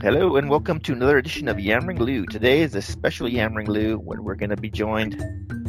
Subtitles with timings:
[0.00, 2.24] Hello and welcome to another edition of Yammering Lou.
[2.24, 5.20] Today is a special Yammering Lou when we're going to be joined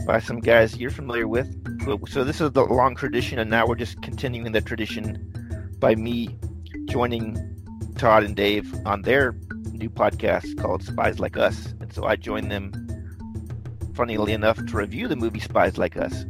[0.05, 1.48] by some guys you're familiar with.
[2.08, 6.37] So this is the long tradition, and now we're just continuing the tradition by me
[6.85, 7.37] joining
[7.98, 9.36] Tod and Dave on their
[9.71, 11.73] new podcast called Spies Like Us.
[11.80, 12.71] And so I joined them,
[13.96, 16.25] funnily enough, to review the movie Spies Like Us.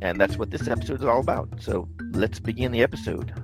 [0.00, 1.48] And that's what this episode is all about.
[1.60, 3.34] So let's begin the episode.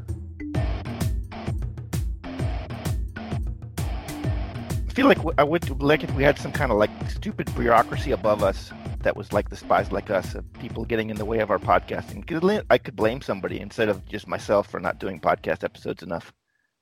[4.99, 8.43] Feel like I would like if we had some kind of like stupid bureaucracy above
[8.43, 11.53] us that was like the spies like us, of people getting in the way of
[11.53, 12.65] our podcasting.
[12.69, 16.33] I could blame somebody instead of just myself for not doing podcast episodes enough.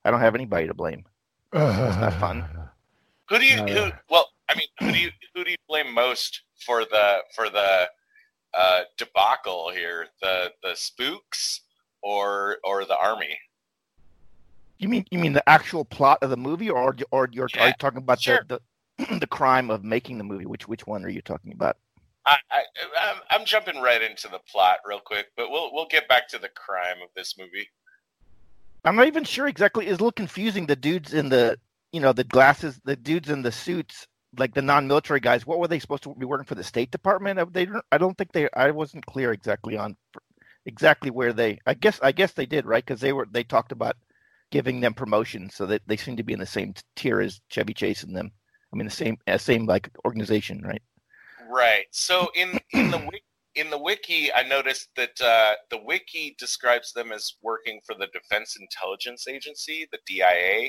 [0.03, 1.05] I don't have anybody to blame.
[1.53, 2.49] It's not fun.
[3.29, 3.59] Who do you?
[3.59, 7.51] Who, well, I mean, who do you who do you blame most for the for
[7.51, 7.87] the
[8.55, 10.07] uh, debacle here?
[10.23, 11.61] The the spooks
[12.03, 13.37] or or the army?
[14.79, 17.69] You mean you mean the actual plot of the movie, or or you're Yeah, are
[17.69, 18.45] you talking about sure.
[18.49, 18.61] the,
[18.99, 20.47] the the crime of making the movie?
[20.47, 21.77] Which which one are you talking about?
[22.27, 22.63] I, I
[23.01, 26.39] I'm, I'm jumping right into the plot real quick, but we'll we'll get back to
[26.39, 27.69] the crime of this movie.
[28.85, 29.87] I'm not even sure exactly.
[29.87, 30.67] It's a little confusing.
[30.67, 31.59] The dudes in the
[31.93, 34.07] you know the glasses, the dudes in the suits,
[34.39, 35.47] like the non-military guys.
[35.47, 37.53] What were they supposed to be working for the State Department?
[37.53, 38.49] They I don't think they.
[38.55, 39.97] I wasn't clear exactly on
[40.67, 41.61] exactly where they.
[41.67, 43.97] I guess I guess they did right because they were they talked about
[44.51, 47.75] giving them promotions so that they seem to be in the same tier as Chevy
[47.75, 48.31] Chase and them.
[48.73, 50.83] I mean the same uh, same like organization, right?
[51.49, 51.87] Right.
[51.91, 56.93] So in in the wiki, in the wiki, I noticed that uh, the wiki describes
[56.93, 60.69] them as working for the Defense Intelligence Agency, the DIA,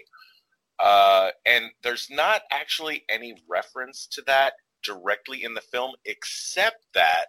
[0.79, 4.53] uh, and there's not actually any reference to that
[4.83, 7.25] directly in the film, except that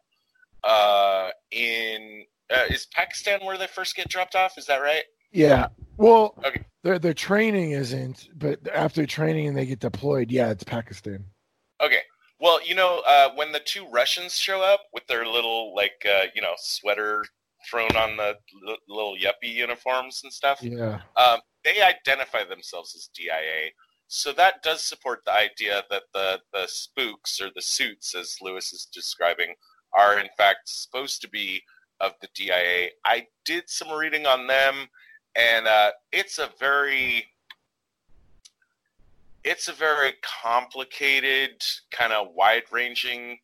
[0.64, 4.58] uh, in uh, is Pakistan where they first get dropped off?
[4.58, 5.04] Is that right?
[5.32, 5.68] Yeah.
[5.96, 6.64] Well, Okay.
[6.84, 11.24] their their training isn't, but after training and they get deployed, yeah, it's Pakistan.
[11.80, 12.02] Okay.
[12.40, 16.26] Well, you know, uh, when the two Russians show up with their little, like, uh,
[16.34, 17.24] you know, sweater
[17.68, 18.36] thrown on the
[18.68, 21.00] l- little yuppie uniforms and stuff, Yeah.
[21.16, 23.72] um, they identify themselves as DIA.
[24.06, 28.72] So that does support the idea that the, the spooks or the suits, as Lewis
[28.72, 29.54] is describing,
[29.92, 31.60] are in fact supposed to be
[32.00, 32.90] of the DIA.
[33.04, 34.88] I did some reading on them,
[35.38, 37.24] and uh, it's a very
[39.44, 43.38] it's a very complicated, kind of wide-ranging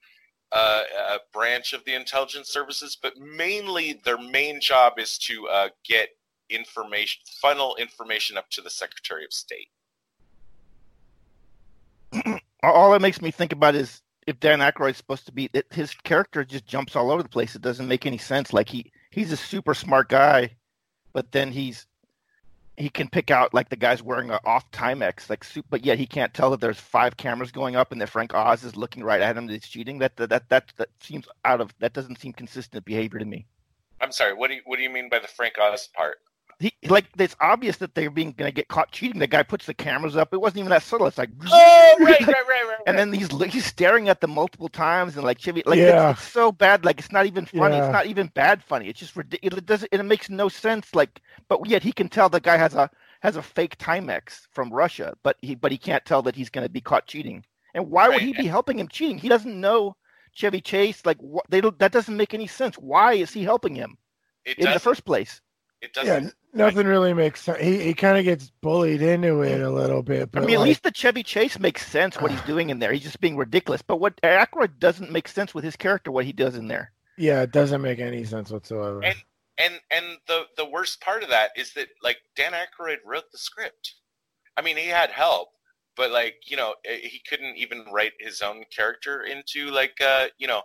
[0.52, 2.98] uh, uh, branch of the intelligence services.
[3.00, 6.10] But mainly, their main job is to uh, get
[6.50, 9.68] information, funnel information up to the Secretary of State.
[12.62, 16.44] all that makes me think about is if Dan Aykroyd's supposed to be his character
[16.44, 17.54] just jumps all over the place.
[17.54, 18.52] It doesn't make any sense.
[18.52, 20.56] Like he he's a super smart guy,
[21.14, 21.86] but then he's
[22.76, 25.96] he can pick out like the guy's wearing a off Timex, like suit, but yet
[25.96, 29.04] he can't tell that there's five cameras going up and that Frank Oz is looking
[29.04, 29.46] right at him.
[29.46, 30.00] That's cheating.
[30.00, 33.46] That that that that, that seems out of that doesn't seem consistent behavior to me.
[34.00, 34.34] I'm sorry.
[34.34, 36.16] What do you what do you mean by the Frank Oz part?
[36.64, 39.18] He like it's obvious that they're being gonna get caught cheating.
[39.18, 40.32] The guy puts the cameras up.
[40.32, 41.06] It wasn't even that subtle.
[41.06, 42.78] It's like Oh, right, right, right, right.
[42.86, 46.10] and then he's he's staring at them multiple times and like Chevy like Yeah.
[46.12, 47.84] it's, it's so bad like it's not even funny Yeah.
[47.86, 51.20] it's not even bad funny it's just ridiculous it doesn't it makes no sense like
[51.48, 52.88] but yet he can tell the guy has a
[53.20, 56.66] has a fake Timex from Russia but he but he can't tell that he's going
[56.66, 58.22] to be caught cheating and why would Right.
[58.22, 59.96] he be helping him cheating he doesn't know
[60.32, 63.74] Chevy Chase like what they don't that doesn't make any sense why is he helping
[63.74, 63.98] him
[64.46, 64.80] It in the doesn't.
[64.82, 65.40] first place
[65.82, 66.24] It doesn't.
[66.26, 67.58] n- Nothing really makes sense.
[67.60, 70.60] He he kind of gets bullied into it a little bit, I but mean, at
[70.60, 72.92] like, least the Chevy Chase makes sense what he's doing in there.
[72.92, 73.82] He's just being ridiculous.
[73.82, 76.92] But what Aykroyd doesn't make sense with his character, what he does in there.
[77.18, 79.02] yeah, it doesn't make any sense whatsoever.
[79.04, 79.22] And-
[79.56, 83.38] and and the the worst part of that is that like Dan Aykroyd wrote the
[83.38, 83.94] script.
[84.56, 85.50] I mean, he had help,
[85.96, 90.26] but like you know, eh, he couldn't even write his own character into like uh
[90.38, 90.62] you know,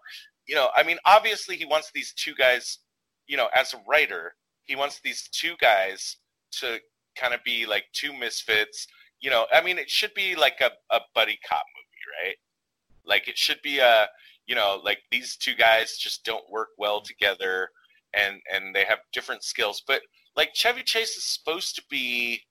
[0.47, 0.69] you know.
[0.75, 2.79] I mean, obviously he wants these two guys,
[3.27, 4.33] you know, as a writer,
[4.69, 6.17] he wants these two guys
[6.51, 6.79] to
[7.17, 8.87] kind of be like two misfits.
[9.19, 12.35] You know, I mean, it should be like a a buddy cop movie, right?
[13.05, 14.07] Like it should be a
[14.45, 17.69] you know, like these two guys just don't work well together
[18.13, 20.01] and and they have different skills but
[20.35, 22.41] like chevy chase is supposed to be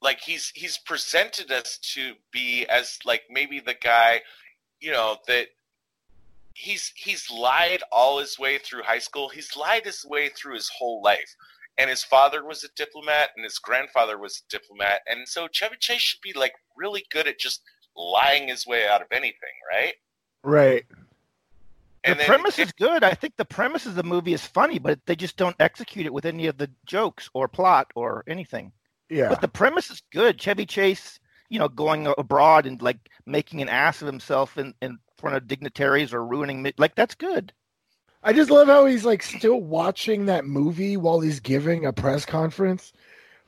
[0.00, 4.20] like he's he's presented us to be as like maybe the guy
[4.80, 5.48] you know that
[6.60, 10.70] he's he's lied all his way through high school he's lied his way through his
[10.78, 11.34] whole life
[11.78, 15.76] and his father was a diplomat and his grandfather was a diplomat and so chevy
[15.78, 17.62] chase should be like really good at just
[17.96, 19.94] lying his way out of anything right
[20.42, 20.84] right.
[22.04, 23.04] The and then premise is good.
[23.04, 26.14] I think the premise of the movie is funny, but they just don't execute it
[26.14, 28.72] with any of the jokes or plot or anything.
[29.10, 29.28] Yeah.
[29.28, 30.40] But the premise is good.
[30.40, 31.20] Chevy Chase,
[31.50, 35.46] you know, going abroad and like making an ass of himself in, in front of
[35.48, 36.72] dignitaries or ruining me.
[36.78, 37.52] like that's good.
[38.22, 42.26] I just love how he's like still watching that movie while he's giving a press
[42.26, 42.92] conference.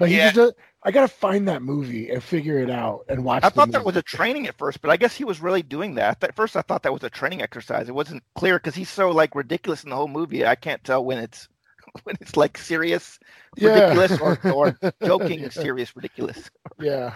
[0.00, 0.24] Like he Yeah.
[0.24, 0.52] just does,
[0.82, 3.44] I gotta find that movie and figure it out and watch.
[3.44, 5.94] I thought that was a training at first, but I guess he was really doing
[5.96, 6.24] that.
[6.24, 7.88] At first, I thought that was a training exercise.
[7.88, 10.46] It wasn't clear because he's so like ridiculous in the whole movie.
[10.46, 11.48] I can't tell when it's
[12.04, 13.18] when it's like serious
[13.56, 13.90] Yeah.
[13.92, 16.50] ridiculous or, or joking serious ridiculous.
[16.80, 17.14] Yeah.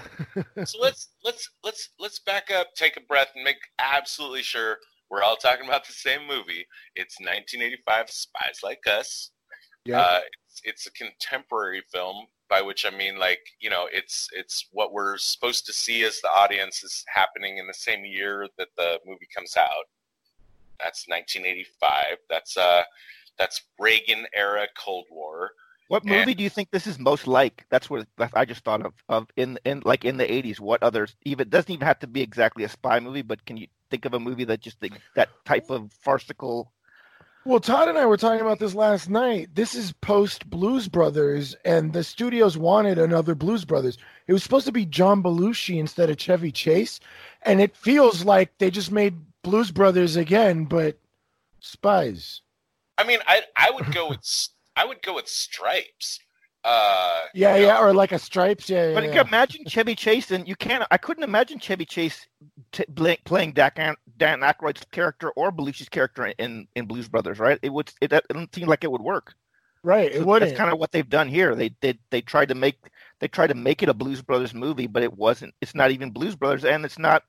[0.64, 4.78] so let's let's let's let's back up, take a breath, and make absolutely sure
[5.10, 6.66] we're all talking about the same movie.
[6.94, 9.30] It's 1985 Spies Like Us.
[9.84, 10.00] Yeah.
[10.00, 14.66] Uh, it's, it's a contemporary film, by which I mean like you know it's it's
[14.72, 18.68] what we're supposed to see as the audience is happening in the same year that
[18.76, 19.86] the movie comes out.
[20.78, 22.18] That's 1985.
[22.28, 22.82] That's uh
[23.38, 25.52] that's Reagan era Cold War.
[25.88, 26.18] What Yeah.
[26.18, 27.64] movie do you think this is most like?
[27.70, 30.58] That's what that I just thought of of in in like in the 80s.
[30.58, 33.68] What others even doesn't even have to be exactly a spy movie, but can you
[33.90, 36.72] think of a movie that just the, that type of farcical?
[37.44, 39.54] Well, Tod and I were talking about this last night.
[39.54, 43.98] This is post Blues Brothers, and the studios wanted another Blues Brothers.
[44.26, 46.98] It was supposed to be John Belushi instead of Chevy Chase,
[47.42, 50.98] and it feels like they just made Blues Brothers again, but
[51.60, 52.40] spies.
[52.98, 56.20] I mean, I I would go with s- I would go with Stripes.
[56.64, 58.68] Uh, Yeah, you know, yeah, or like a Stripes.
[58.68, 58.94] Yeah, yeah.
[58.94, 59.16] But you yeah.
[59.18, 60.84] can imagine Chevy Chase, and you can't.
[60.90, 62.26] I couldn't imagine Chevy Chase
[62.72, 62.84] t-
[63.24, 67.58] playing Dan, Dan Aykroyd's character or Belushi's character in in Blues Brothers, right?
[67.62, 67.92] It would.
[68.00, 69.34] It, it doesn't seem like it would work.
[69.82, 70.12] right.
[70.12, 70.50] So It wouldn't.
[70.50, 71.54] That's kind of what they've done here.
[71.54, 72.78] They they they tried to make
[73.20, 75.54] they tried to make it a Blues Brothers movie, but it wasn't.
[75.60, 77.22] It's not even Blues Brothers, and it's not.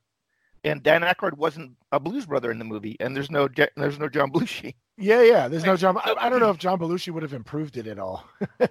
[0.64, 4.08] And Dan Aykroyd wasn't a Blues Brother in the movie, and there's no there's no
[4.08, 4.74] John Belushi.
[4.98, 5.48] yeah, yeah.
[5.48, 5.96] There's no John.
[5.98, 8.24] I, I don't know if John Belushi would have improved it at all.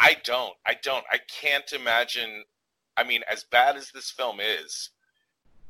[0.00, 0.54] I don't.
[0.66, 1.04] I don't.
[1.10, 2.44] I can't imagine.
[2.96, 4.90] I mean, as bad as this film is,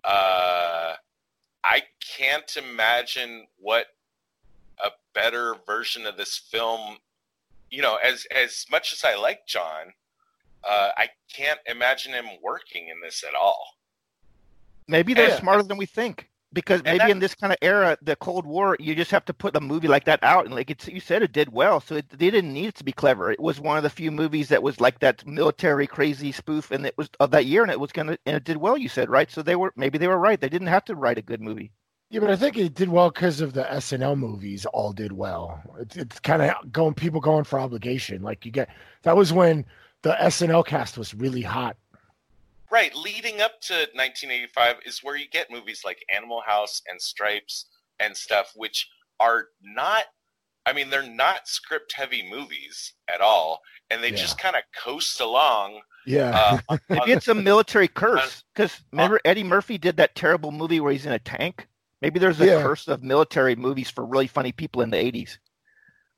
[0.04, 0.94] uh,
[1.64, 1.82] I
[2.16, 3.86] can't imagine what
[4.82, 6.98] a better version of this film.
[7.70, 9.92] You know, as as much as I like John,
[10.64, 13.79] uh, I can't imagine him working in this at all.
[14.90, 15.38] Maybe they're Yeah.
[15.38, 16.28] smarter than we think.
[16.52, 19.32] Because maybe that- in this kind of era, the Cold War, you just have to
[19.32, 21.78] put a movie like that out, and like it's, you said, it did well.
[21.81, 23.31] So it, they didn't need it to be clever.
[23.31, 26.84] It was one of the few movies that was like that military crazy spoof, and
[26.84, 28.76] it was of that year, and it was gonna, and it did well.
[28.76, 30.40] You said right, so they were maybe they were right.
[30.40, 31.70] They didn't have to write a good movie.
[32.10, 34.66] Yeah, but I think it did well because of the SNL movies.
[34.66, 35.62] All did well.
[35.78, 38.22] It's, it's kind of going people going for obligation.
[38.22, 38.70] Like you get
[39.02, 39.64] that was when
[40.02, 41.76] the SNL cast was really hot.
[42.70, 47.67] Right, leading up to 1985 is where you get movies like Animal House and Stripes
[47.99, 48.88] and stuff, which
[49.19, 50.05] are not.
[50.67, 54.17] I mean, they're not script-heavy movies at all, and they Yeah.
[54.17, 55.81] just kind of coast along.
[56.06, 58.44] Yeah, Uh, Maybe it's a military curse.
[58.55, 61.66] Because remember, Eddie Murphy did that terrible movie where he's in a tank.
[62.02, 62.62] Maybe there's a Yeah.
[62.62, 65.38] curse of military movies for really funny people in the 80s.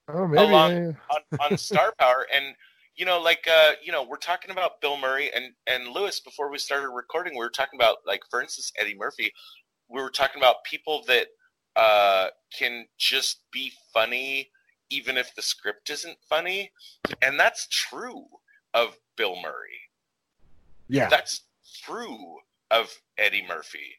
[0.09, 0.43] oh maybe.
[0.51, 2.55] along- on, on Star Power, and
[2.97, 6.51] you know, like uh, you know, we're talking about Bill Murray and and Lewis before
[6.51, 7.35] we started recording.
[7.35, 9.33] We were talking about like, for instance, Eddie Murphy.
[9.89, 11.29] We were talking about people that
[11.77, 14.51] uh, can just be funny
[14.91, 16.71] even if the script isn't funny,
[17.23, 18.27] and that's true
[18.75, 19.89] of Bill Murray.
[20.89, 21.43] yeah, That's
[21.83, 22.37] true
[22.71, 23.97] of Eddie Murphy.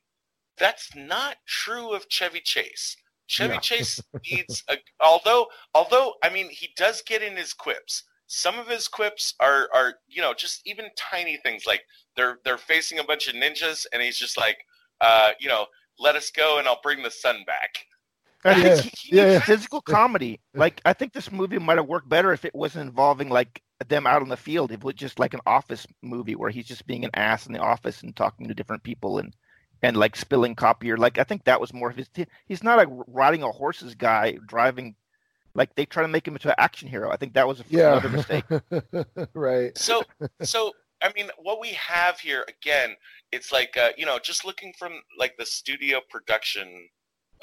[0.57, 2.95] That's not true of Chevy Chase.
[3.25, 3.59] Chevy Yeah.
[3.59, 4.01] Chase
[4.31, 8.03] needs a although although I mean he does get in his quips.
[8.27, 11.83] Some of his quips are are you know just even tiny things like
[12.15, 14.59] they're they're facing a bunch of ninjas and he's just like
[15.01, 15.67] uh you know
[15.99, 17.85] let us go and I'll bring the sun back.
[18.45, 19.45] I Yeah, think he, he yeah, yeah.
[19.45, 20.41] physical comedy.
[20.53, 24.05] Like I think this movie might have worked better if it wasn't involving like them
[24.05, 24.71] out on the field.
[24.71, 27.53] If it was just like an office movie where he's just being an ass in
[27.53, 29.33] the office and talking to different people and
[29.81, 30.97] and like spilling copier.
[30.97, 32.09] like I think that was more of his.
[32.45, 34.95] He's not a riding a horses guy driving.
[35.55, 37.11] Like they try to make him into an action hero.
[37.11, 38.45] I think that was a, another mistake.
[39.33, 39.77] right.
[39.77, 40.03] So
[40.41, 42.95] so I mean what we have here again
[43.31, 46.87] it's like uh, you know just looking from like the studio production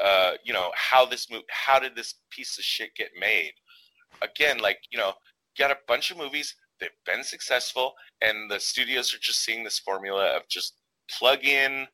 [0.03, 3.53] uh, you know how this move how did this piece of shit get made
[4.23, 5.13] again like you know
[5.57, 9.63] you got a bunch of movies they've been successful and the studios are just seeing
[9.63, 10.75] this formula of just
[11.11, 11.87] plug in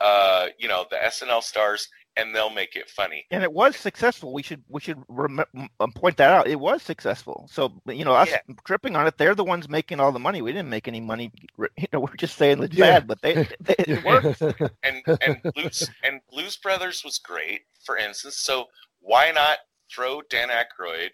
[0.00, 4.32] uh, you know the SNL stars and they'll make it funny and it was successful.
[4.34, 5.40] We should we should rem-
[5.80, 6.46] um, point that out.
[6.46, 7.48] It was successful.
[7.50, 8.40] So you know, us Yeah.
[8.66, 10.42] tripping on it, they're the ones making all the money.
[10.42, 11.32] We didn't make any money.
[11.78, 13.00] You know, we're just saying it's Yeah.
[13.00, 14.40] bad, but they, they it worked.
[14.82, 18.36] and and Blues and Blues Brothers was great, for instance.
[18.36, 18.66] So
[19.00, 19.58] why not
[19.90, 21.10] throw Dan Aykroyd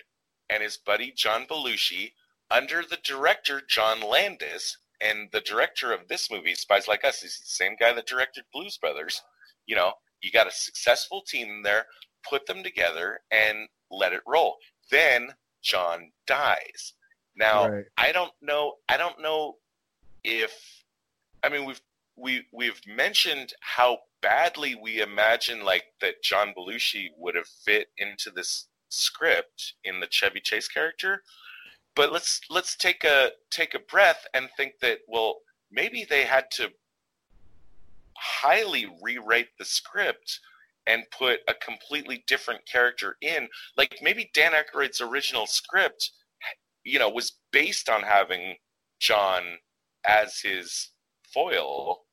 [0.50, 2.12] and his buddy John Belushi
[2.50, 7.38] under the director John Landis, and the director of this movie, Spies Like Us, is
[7.38, 9.22] the same guy that directed Blues Brothers.
[9.66, 11.86] You know, you got a successful team there,
[12.28, 14.56] put them together, and let it roll.
[14.90, 16.94] Then John dies.
[17.36, 17.84] Now, Right.
[17.96, 18.74] I don't know.
[18.88, 19.56] I don't know
[20.24, 20.52] if.
[21.42, 21.80] I mean, we've
[22.16, 28.30] we we've mentioned how badly we imagine like that John Belushi would have fit into
[28.30, 31.22] this script in the Chevy Chase character.
[31.94, 35.38] But let's let's take a take a breath and think that well
[35.70, 36.70] maybe they had to
[38.18, 40.40] highly rewrite the script
[40.86, 43.48] and put a completely different character in.
[43.76, 46.12] Like maybe Dan Aykroyd's original script,
[46.84, 48.56] you know, was based on having
[48.98, 49.42] John
[50.06, 50.90] as his
[51.32, 52.04] foil,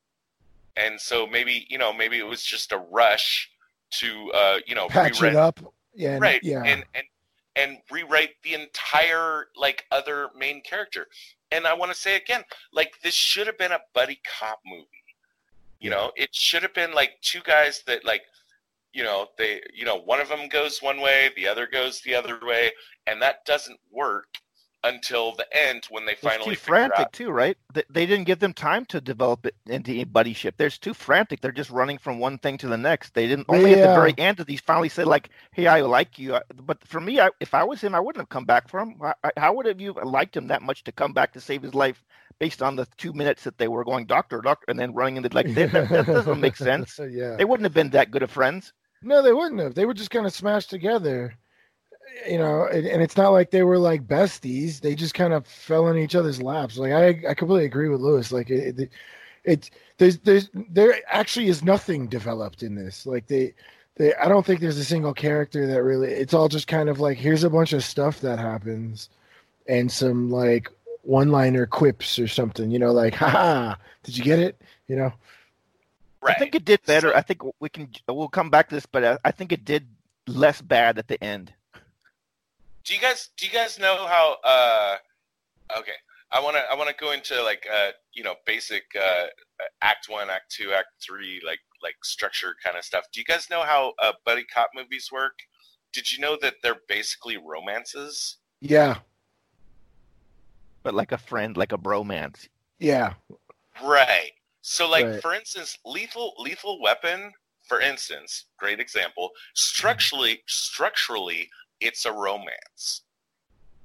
[0.75, 3.49] and so maybe you know maybe it was just a rush
[3.91, 5.73] to uh, you know Patch rewrite it up.
[5.93, 6.17] Yeah.
[6.19, 6.63] right Yeah.
[6.65, 7.05] and and
[7.55, 11.07] and rewrite the entire like other main character
[11.51, 12.43] and i want to say again
[12.73, 14.94] like this should have been a buddy cop movie
[15.79, 18.23] you know it should have been like two guys that like
[18.93, 22.15] you know they you know one of them goes one way the other goes the
[22.15, 22.71] other way
[23.07, 24.27] and that doesn't work
[24.83, 27.57] until the end when they It's finally too frantic out too, right?
[27.73, 30.53] They, they didn't give them time to develop it into a buddyship.
[30.57, 31.41] They're too frantic.
[31.41, 33.13] They're just running from one thing to the next.
[33.13, 36.19] They didn't only at the very end did he finally say like, "Hey, I like
[36.19, 38.79] you." But for me, I, if I was him, I wouldn't have come back for
[38.81, 38.95] him.
[39.01, 41.61] I, I- how would have you liked him that much to come back to save
[41.63, 42.03] his life
[42.39, 45.29] based on the two minutes that they were going doctor, doctor, and then running into
[45.33, 46.99] like that, that, that doesn't make sense.
[47.09, 47.35] yeah.
[47.35, 48.73] They wouldn't have been that good of friends.
[49.01, 49.75] No, they wouldn't have.
[49.75, 51.35] They were just kind of smashed together.
[52.29, 54.79] You know, and, and it's not like they were like besties.
[54.79, 56.77] They just kind of fell in each other's laps.
[56.77, 58.31] Like I, I completely agree with Lewis.
[58.31, 58.89] Like it, it,
[59.43, 63.05] it there's, there's, there actually is nothing developed in this.
[63.05, 63.53] Like they,
[63.95, 66.09] they, I don't think there's a single character that really.
[66.09, 69.09] It's all just kind of like here's a bunch of stuff that happens,
[69.67, 70.71] and some like
[71.05, 72.71] one-liner quips or something.
[72.71, 74.61] You know, like haha, did you get it?
[74.87, 75.13] You know.
[76.21, 77.15] right I think it did better.
[77.15, 77.89] I think we can.
[78.07, 79.87] We'll come back to this, but I, I think it did
[80.27, 81.53] less bad at the end.
[82.83, 84.95] do you guys do you guys know how uh
[85.77, 85.97] okay
[86.31, 89.25] i want to i want to go into like uh you know basic uh
[89.81, 93.49] act one act two act three like like structure kind of stuff do you guys
[93.49, 95.37] know how uh, buddy cop movies work
[95.93, 98.97] did you know that they're basically romances Yeah.
[100.85, 102.47] But like a friend, like a bromance.
[102.79, 103.13] Yeah.
[103.83, 105.21] right so like Right.
[105.21, 107.31] for instance lethal lethal weapon
[107.67, 111.49] for instance great example structurally structurally
[111.81, 113.01] it's a romance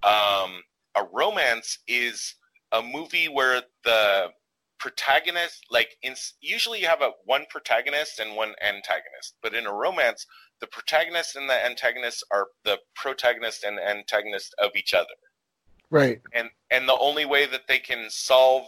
[0.02, 0.62] um
[0.94, 2.34] a romance is
[2.72, 4.28] a movie where the
[4.78, 9.72] protagonist like in usually you have a one protagonist and one antagonist but in a
[9.72, 10.24] romance
[10.60, 15.16] the protagonist and the antagonist are the protagonist and antagonist of each other
[15.90, 16.20] Right.
[16.32, 18.66] and and the only way that they can solve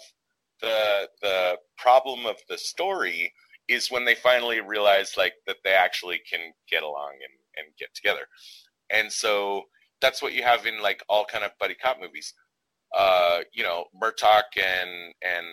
[0.61, 3.33] the the problem of the story
[3.69, 7.95] is when they finally realize like that they actually can get along and and get
[7.95, 8.27] together
[8.91, 9.63] and so
[10.01, 12.35] that's what you have in like all kind of buddy cop movies
[12.97, 15.47] uh you know murtaugh and and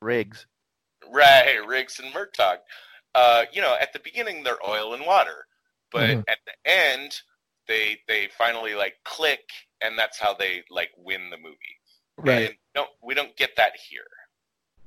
[0.00, 0.46] Riggs.
[1.10, 2.58] right riggs and murtaugh
[3.14, 5.46] uh you know at the beginning they're oil and water
[5.90, 6.24] but Mhm.
[6.28, 7.20] at the end
[7.68, 9.48] they they finally like click
[9.82, 11.56] and that's how they like win the movie
[12.16, 12.46] Right.
[12.50, 14.02] and don't we don't get that here.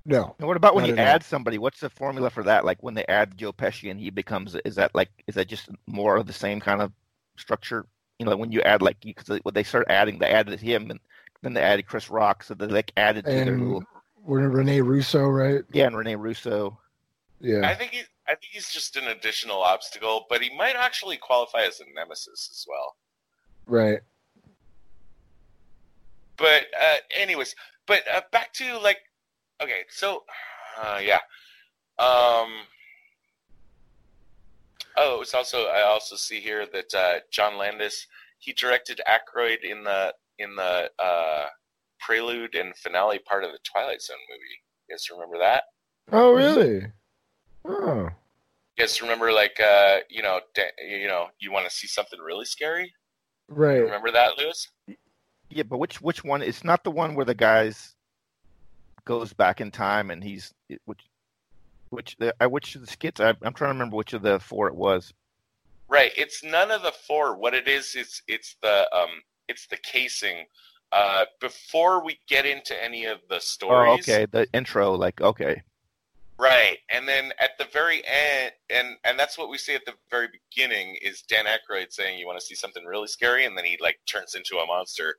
[0.05, 0.35] No.
[0.39, 1.05] And what about when you at all.
[1.05, 1.57] add somebody?
[1.57, 2.63] What's the formula for that?
[2.63, 5.67] Like when they add Joe Pesci and he becomes, is that like, is that just
[5.85, 6.93] more of the same kind of
[7.35, 7.85] structure?
[8.17, 10.99] You know, when you add like, because when they start adding, they added him and
[11.41, 13.83] then they added Chris Rock, so they like added to their And little,
[14.23, 15.61] we're Rene Russo, right?
[15.73, 16.79] yeah, and Rene Russo.
[17.41, 17.67] Yeah.
[17.67, 21.61] I think he, I think he's just an additional obstacle, but he might actually qualify
[21.61, 22.95] as a nemesis as well.
[23.65, 23.99] Right.
[26.37, 27.55] But uh, anyways,
[27.85, 28.99] but uh, back to like,
[29.61, 30.23] okay, so
[30.79, 31.19] uh, yeah,
[31.97, 32.51] um,
[34.97, 38.07] oh, it's also I also see here that uh, John Landis
[38.39, 41.45] he directed Aykroyd in the in the uh,
[41.99, 44.61] prelude and finale part of the Twilight Zone movie.
[44.87, 45.63] You guys remember that?
[46.11, 46.87] Oh, really?
[47.65, 48.09] Oh.
[48.77, 52.19] You guys remember like uh, you know da- you know you want to see something
[52.19, 52.93] really scary?
[53.47, 53.81] Right.
[53.81, 54.67] Remember that, Lewis?
[55.49, 56.41] Yeah, but which which one?
[56.41, 57.95] It's not the one where the guys
[59.05, 60.53] goes back in time and he's
[60.85, 61.01] which
[61.89, 63.19] which the uh, which of the skits?
[63.19, 65.13] I, I'm trying to remember which of the four it was.
[65.87, 66.11] Right.
[66.17, 67.37] It's none of the four.
[67.37, 70.45] What it is, it's it's the um, it's the casing.
[70.91, 74.25] Uh, before we get into any of the Oh, stories, okay.
[74.31, 75.61] The intro, like, okay,
[76.39, 76.77] right?
[76.89, 80.27] And then at the very end, and and that's what we see at the very
[80.27, 83.77] beginning is Dan Aykroyd saying, "You want to see something really scary?" And then he
[83.81, 85.17] like turns into a monster,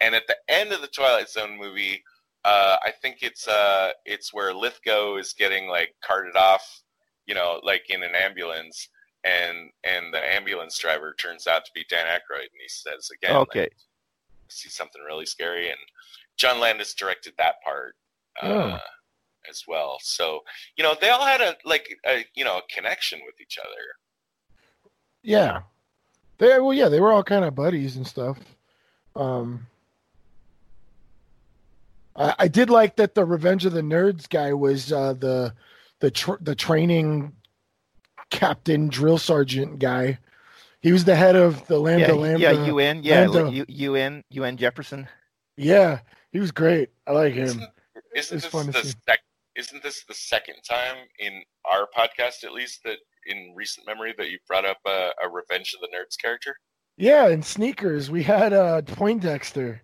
[0.00, 2.02] And at the end of the Twilight Zone movie,
[2.44, 6.82] uh, I think it's uh, it's where Lithgow is getting like carted off,
[7.26, 8.88] you know, like in an ambulance,
[9.24, 13.36] and and the ambulance driver turns out to be Dan Aykroyd, and he says again,
[13.36, 13.60] Okay.
[13.62, 13.72] like,
[14.48, 15.78] see something really scary, and
[16.38, 17.94] John Landis directed that part
[18.42, 18.78] uh, Oh.
[19.48, 19.98] As well.
[20.02, 20.40] So
[20.76, 23.84] you know, they all had a like a you know a connection with each other.
[25.22, 25.62] Yeah.
[26.38, 28.38] They well, yeah, they were all kind of buddies and stuff.
[29.14, 29.66] Um,
[32.16, 35.54] I, I did like that the Revenge of the Nerds guy was uh, the
[36.00, 37.32] the tr- the training
[38.30, 40.18] captain drill sergeant guy.
[40.80, 42.40] He was the head of the Lambda yeah, Lambda.
[42.40, 43.52] yeah, UN, yeah, Lambda.
[43.52, 45.08] U, UN, UN Jefferson.
[45.58, 46.00] Yeah,
[46.32, 46.88] he was great.
[47.06, 47.44] I like him.
[47.44, 47.72] Isn't, isn't
[48.14, 48.94] It's this fun to the see.
[49.60, 54.30] Isn't this the second time in our podcast, at least, that in recent memory that
[54.30, 56.56] you brought up a, a Revenge of the Nerds character?
[56.96, 59.82] Yeah, in sneakers we had uh Poindexter,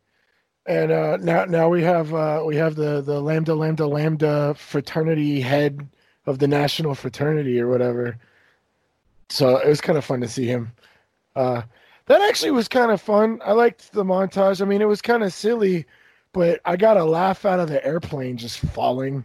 [0.66, 5.40] and uh, now now we have uh, we have the the Lambda Lambda Lambda fraternity
[5.40, 5.88] head
[6.26, 8.18] of the national fraternity or whatever.
[9.28, 10.72] So it was kind of fun to see him.
[11.34, 11.62] Uh,
[12.06, 13.40] that actually was kind of fun.
[13.44, 14.60] I liked the montage.
[14.60, 15.84] I mean, it was kind of silly,
[16.32, 19.24] but I got a laugh out of the airplane just falling.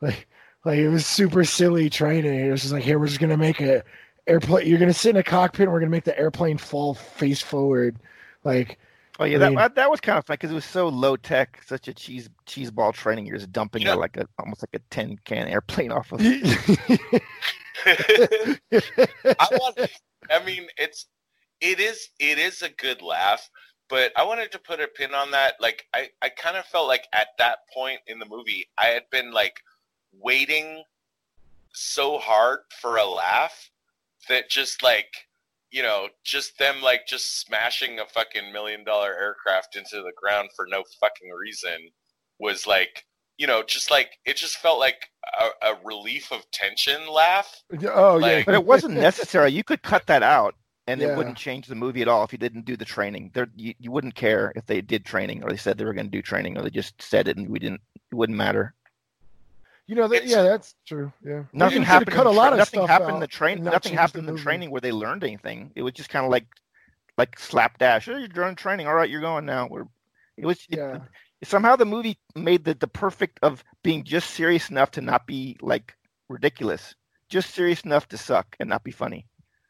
[0.00, 0.26] Like
[0.64, 2.34] like it was super silly training.
[2.46, 3.82] It was just like, here we're just gonna make a
[4.26, 4.66] airplane.
[4.66, 5.62] You're gonna sit in a cockpit.
[5.64, 7.96] and We're gonna make the airplane fall face forward.
[8.44, 8.78] Like
[9.18, 10.88] Oh yeah, I that mean- that, that was kind of fun because it was so
[10.88, 13.26] low tech, such a cheese cheese ball training.
[13.26, 13.94] You're just dumping Yeah.
[13.94, 16.20] a, like a almost like a tin can airplane off of.
[17.84, 19.78] I want.
[20.30, 21.06] I mean, it's
[21.60, 23.48] it is it is a good laugh,
[23.88, 25.54] but I wanted to put a pin on that.
[25.60, 29.04] Like, I I kind of felt like at that point in the movie, I had
[29.10, 29.60] been like
[30.12, 30.82] waiting
[31.72, 33.70] so hard for a laugh
[34.28, 35.14] that just like
[35.70, 40.48] you know just them like just smashing a fucking million dollar aircraft into the ground
[40.56, 41.88] for no fucking reason
[42.40, 43.04] was like
[43.38, 45.06] you know just like it just felt like
[45.40, 47.62] a, a relief of tension laugh
[47.94, 49.52] oh yeah, But it wasn't necessary.
[49.52, 50.56] You could cut that out,
[50.88, 51.12] and Yeah.
[51.12, 53.30] it wouldn't change the movie at all if you didn't do the training.
[53.32, 56.06] There, you, you wouldn't care if they did training or they said they were going
[56.06, 57.80] to do training or they just said it and we didn't.
[58.10, 58.74] It wouldn't matter.
[59.90, 60.24] You know that.
[60.26, 61.12] Yeah, that's true.
[61.24, 62.12] Yeah, Nothing happened.
[62.12, 63.62] Cut in a the lot tra- of nothing stuff happened in the train.
[63.64, 64.42] not Nothing happened in the movie.
[64.44, 65.72] training where they learned anything.
[65.74, 66.46] It was just kind of like,
[67.18, 68.08] like slapdash.
[68.08, 68.86] Oh, you're doing training.
[68.86, 69.66] All right, you're going now.
[69.70, 69.84] We're.
[70.36, 70.58] It was.
[70.70, 70.98] it- Yeah.
[71.42, 75.56] somehow the movie made the, the perfect of being just serious enough to not be
[75.60, 75.94] like
[76.28, 76.94] ridiculous,
[77.28, 79.26] just serious enough to suck and not be funny.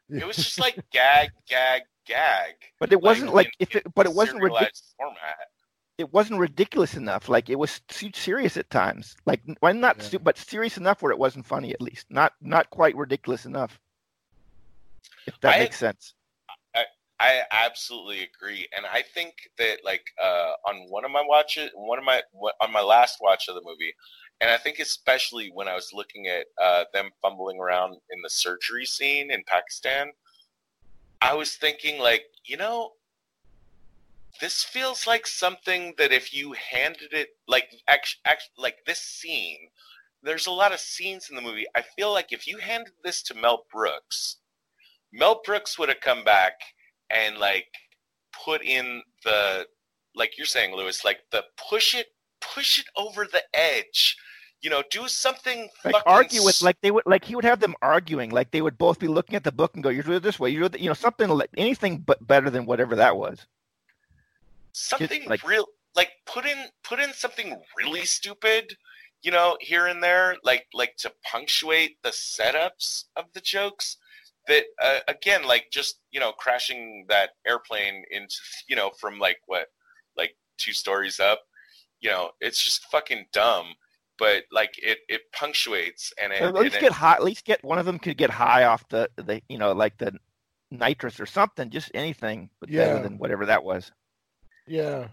[0.09, 2.53] It was just like gag, gag, gag.
[2.79, 4.93] But it wasn't like, in- if it, in but it wasn't ridiculous.
[4.95, 5.47] serialized format.
[6.01, 7.29] It wasn't ridiculous enough.
[7.29, 7.79] Like it was
[8.13, 9.15] serious at times.
[9.25, 10.19] Like well, not, Yeah.
[10.21, 11.73] but serious enough where it wasn't funny.
[11.73, 13.79] At least not not quite ridiculous enough.
[15.25, 16.13] If that I- makes sense.
[17.21, 21.99] I absolutely agree, and I think that like uh, on one of my watches, one
[21.99, 22.23] of my
[22.59, 23.93] on my last watch of the movie,
[24.41, 28.29] and I think especially when I was looking at uh, them fumbling around in the
[28.31, 30.09] surgery scene in Pakistan,
[31.21, 32.93] I was thinking like, you know,
[34.39, 37.69] this feels like something that if you handed it like
[38.57, 39.69] like this scene,
[40.23, 41.65] there's a lot of scenes in the movie.
[41.75, 44.37] I feel like if you handed this to Mel Brooks,
[45.11, 46.53] Mel Brooks would have come back
[47.09, 47.67] and like
[48.45, 49.65] put in the
[50.15, 52.07] like you're saying, Lewis, like the push it
[52.39, 54.17] push it over the edge.
[54.61, 57.59] You know, do something Like fucking argue with like they would like he would have
[57.59, 60.11] them arguing like they would both be looking at the book and go you do
[60.11, 62.95] it this way you do it you know something like anything but better than whatever
[62.95, 63.47] that was.
[64.73, 68.75] Something like- real like put in put in something really stupid
[69.21, 73.97] you know here and there like like to punctuate the setups of the jokes
[74.47, 78.35] that uh, again like just you know crashing that airplane into
[78.69, 79.67] you know from like what
[80.17, 81.41] like two stories up
[81.99, 83.73] you know it's just fucking dumb
[84.17, 87.13] but like it it punctuates and it, at least and get it- high.
[87.15, 89.97] At least get one of them could get high off the the you know like
[89.97, 90.13] the
[90.69, 91.69] nitrous or something.
[91.69, 92.85] Just anything, but Yeah.
[92.85, 93.91] better than whatever that was.
[94.67, 95.07] Yeah.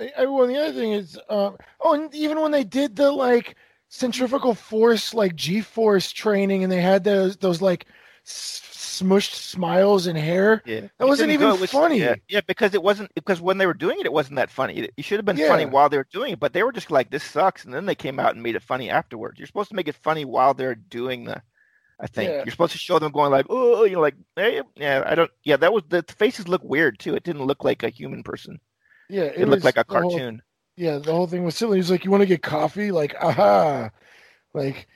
[0.00, 3.10] I, I, well, the other thing is, um, oh, and even when they did the
[3.10, 3.56] like
[3.88, 7.86] centrifugal force, like G force training, and they had those those like
[8.24, 8.62] s-
[9.02, 10.62] smushed smiles and hair.
[10.66, 11.98] Yeah, That wasn't even funny.
[11.98, 14.74] Yeah, yeah, because it wasn't because when they were doing it, it wasn't that funny.
[14.78, 16.90] It, it should have been funny while they were doing it, but they were just
[16.90, 19.38] like, "This sucks," and then they came out and made it funny afterwards.
[19.38, 21.42] You're supposed to make it funny while they're doing the.
[22.00, 22.42] I think Yeah.
[22.44, 25.56] you're supposed to show them going like, "Oh," you're like, "Hey, yeah, I don't." Yeah,
[25.56, 27.14] that was the faces look weird too.
[27.14, 28.60] It didn't look like a human person.
[29.08, 30.42] Yeah, It, looked like a the whole- cartoon.
[30.76, 31.78] yeah, the whole thing was silly.
[31.78, 33.90] He's like, "You want to get coffee?" Like, aha,
[34.54, 34.86] like,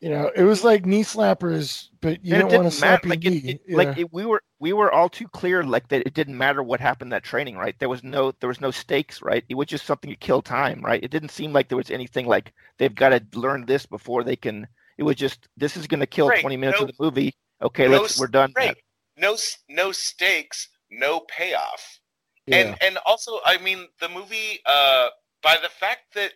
[0.00, 3.00] you know, it was like knee slappers, but you And it didn't want to matter.
[3.00, 3.60] slap your Like, it, knee.
[3.66, 6.62] it- like it, we were we were all too clear like that it didn't matter
[6.62, 7.76] what happened that training, right?
[7.78, 9.44] There was no there was no stakes, right?
[9.48, 11.02] It was just something to kill time, right?
[11.02, 14.36] It didn't seem like there was anything like they've got to learn this before they
[14.36, 14.66] can.
[15.02, 17.34] It was just this is going to kill Right, twenty minutes no- of the movie.
[17.60, 18.52] Okay, no let's we're done.
[18.56, 18.76] Right.
[19.16, 19.36] No
[19.68, 21.98] no stakes, no payoff.
[22.46, 22.56] Yeah.
[22.58, 25.08] And and also, I mean, the movie uh
[25.42, 26.34] by the fact that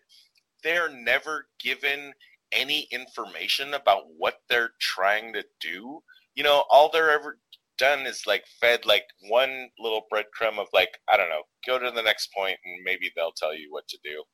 [0.65, 2.13] they're never given
[2.51, 6.03] any information about what they're trying to do,
[6.35, 7.39] you know, all they're ever
[7.79, 11.93] done is like fed like one little breadcrumb of like, I don't know, go to
[11.93, 14.25] the next point and maybe they'll tell you what to do.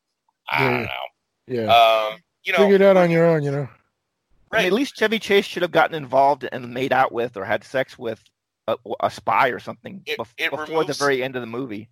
[0.51, 0.89] I don't know.
[1.49, 1.67] yeah.
[1.67, 3.69] Um, you know, Figure it out on your own, you know.
[4.53, 7.45] I mean, at least Chevy Chase should have gotten involved and made out with or
[7.45, 8.23] had sex with
[8.69, 11.89] a, a spy or something It- bef- it before the very end of the movie.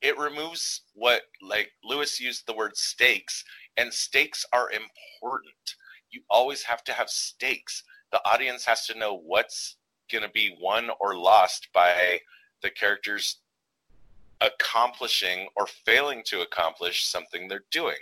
[0.00, 3.44] it removes what like Lewis used the word stakes
[3.76, 5.74] and stakes are important.
[6.10, 7.82] You always have to have stakes.
[8.12, 9.76] The audience has to know what's
[10.10, 12.20] going to be won or lost by
[12.62, 13.38] the characters
[14.40, 17.96] accomplishing or failing to accomplish something they're doing.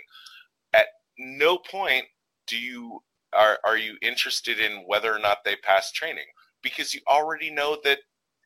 [0.73, 0.85] At
[1.17, 2.05] no point
[2.45, 3.01] do you
[3.33, 6.25] are are you interested in whether or not they pass training
[6.61, 7.99] because you already know that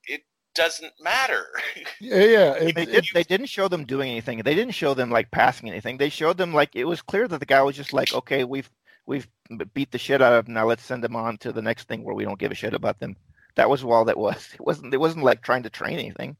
[0.07, 0.21] it
[0.55, 1.45] doesn't matter.
[1.99, 2.53] Yeah, yeah.
[2.53, 3.07] it- They did.
[3.13, 4.39] They didn't show them doing anything.
[4.39, 5.97] They didn't show them like passing anything.
[5.97, 8.69] They showed them like it was clear that the guy was just like, okay, we've
[9.05, 9.27] we've
[9.73, 10.53] beat the shit out of them.
[10.55, 12.73] Now let's send them on to the next thing where we don't give a shit
[12.73, 13.15] about them.
[13.55, 14.49] That was all that was.
[14.55, 14.93] It wasn't.
[14.93, 16.35] It wasn't like trying to train anything.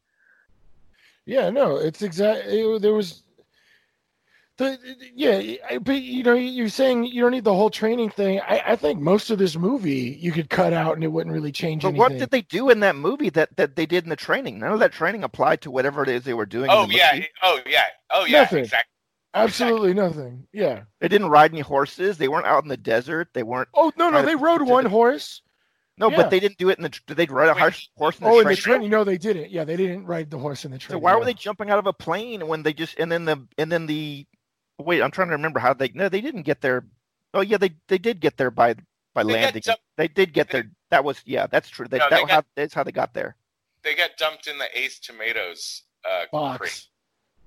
[1.24, 2.78] Yeah, no, it's exactly.
[2.80, 3.22] There was
[4.58, 4.78] the
[5.14, 8.40] yeah, I- but you know, you're saying you don't need the whole training thing.
[8.40, 11.52] I, I think most of this movie you could cut out and it wouldn't really
[11.52, 11.98] change But anything.
[12.00, 14.58] what did they do in that movie that that they did in the training?
[14.58, 16.70] None of that training applied to whatever it is they were doing.
[16.70, 17.28] in Oh the yeah, movie.
[17.42, 18.58] oh yeah, oh yeah, Nothing.
[18.64, 18.88] exactly.
[19.34, 20.46] Absolutely nothing.
[20.52, 20.82] Yeah.
[21.00, 22.18] They didn't ride any horses.
[22.18, 23.28] They weren't out in the desert.
[23.32, 23.68] They weren't.
[23.74, 25.40] Oh no, no, they rode one horse.
[25.98, 26.16] No, Yeah.
[26.16, 27.00] but they didn't do it in the.
[27.06, 27.60] Did they ride a Wait.
[27.60, 28.80] horse horse in the Oh, in the training?
[28.82, 28.90] train.
[28.90, 29.50] No, they didn't.
[29.50, 30.96] Yeah, they didn't ride the horse in the train.
[30.96, 33.46] So why were they jumping out of a plane when they just and then the
[33.56, 34.26] and then the
[34.82, 36.84] wait I'm trying to remember how they no they didn't get there.
[37.34, 38.74] Oh yeah they they did get there by
[39.14, 39.62] by They landing.
[39.62, 40.64] jumped- they did get there.
[40.90, 41.86] That was yeah that's true.
[41.88, 43.36] They, No, that they how, that's how they got there.
[43.82, 46.58] They got dumped in the Ace Tomatoes uh, box.
[46.58, 46.86] Crate,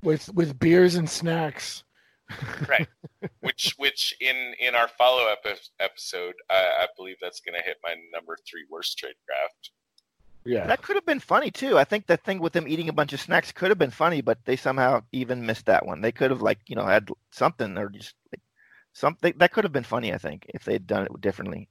[0.03, 1.83] with with beers and snacks?
[2.67, 2.87] Right.
[3.41, 5.45] which which in in our follow up
[5.79, 9.71] episode, uh, I believe that's going to hit my number three worst trade craft.
[10.45, 10.67] Yeah.
[10.67, 13.13] that could have been funny too I think that thing with them eating a bunch
[13.13, 16.29] of snacks could have been funny but they somehow even missed that one they could
[16.31, 18.41] have like you know had something or just like,
[18.93, 21.67] something that could have been funny I think if they'd done it differently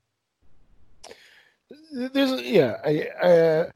[1.92, 3.70] There's yeah, I, uh,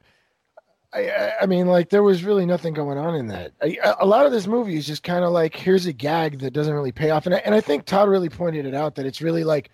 [0.93, 3.53] I, I, I mean, like there was really nothing going on in that.
[3.63, 6.53] I, a lot of this movie is just kind of like here's a gag that
[6.53, 9.07] doesn't really pay off, and I, and I think Tod really pointed it out that
[9.07, 9.71] it's really like,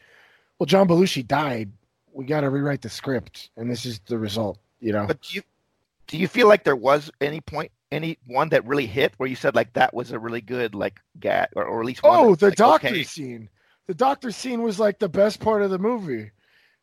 [0.59, 1.71] well, John Belushi died.
[2.13, 4.59] We got to rewrite the script, and this is the result.
[4.85, 5.43] You know, But do you
[6.07, 9.35] do you feel like there was any point any one that really hit where you
[9.37, 12.29] said like that was a really good like gag or, or at least one oh,
[12.35, 13.03] that's, the like, doctor okay.
[13.03, 13.49] scene.
[13.87, 16.31] The doctor scene was like the best part of the movie.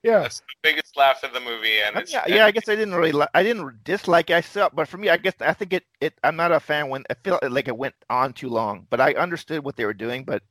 [0.04, 2.52] Yeah, That's the biggest laugh of the movie, and I it's mean, yeah, yeah, I
[2.52, 5.18] guess I didn't really li- I didn't dislike it, I saw but for me I
[5.18, 7.94] guess I think it, it I'm not a fan when I feel like it went
[8.10, 10.42] on too long but I understood what they were doing but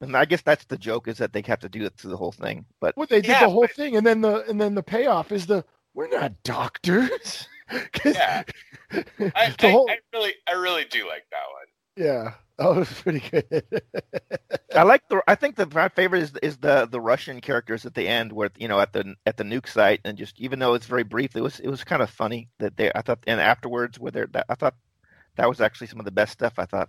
[0.00, 2.16] and I guess that's the joke is that they have to do it through the
[2.16, 4.60] whole thing but well, they did Yeah, the whole but- thing, and then the and
[4.60, 5.64] then the payoff is the
[5.98, 7.48] we're not doctors.
[8.02, 8.44] Yeah.
[8.90, 11.66] I, I, whole- I really I really do like that one.
[11.98, 13.62] Yeah, that was pretty good.
[14.74, 15.20] I like the.
[15.28, 18.48] I think the my favorite is is the the Russian characters at the end, where
[18.56, 21.36] you know at the at the nuke site, and just even though it's very brief,
[21.36, 22.90] it was it was kind of funny that they.
[22.94, 24.76] I thought, and afterwards, where they're, I thought
[25.36, 26.54] that was actually some of the best stuff.
[26.56, 26.88] I thought.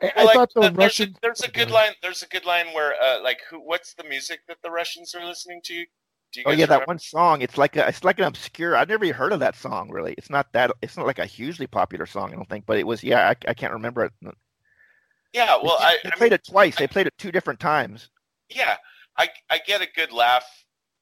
[0.00, 1.92] I, I like, thought the th- there's, a, there's a good line.
[2.00, 3.58] There's a good line where uh, like who?
[3.60, 5.84] What's the music that the Russians are listening to?
[6.46, 6.84] Oh yeah, that remember?
[6.86, 7.42] one song.
[7.42, 8.76] It's like a, it's like an obscure.
[8.76, 9.90] I've never even heard of that song.
[9.90, 10.70] Really, it's not that.
[10.82, 12.32] It's not like a hugely popular song.
[12.32, 13.02] I don't think, but it was.
[13.02, 14.12] Yeah, I, I can't remember it.
[15.32, 16.76] Yeah, well, I, I played mean, it twice.
[16.78, 18.10] They played it two different times.
[18.48, 18.76] yeah,
[19.18, 20.46] I I get a good laugh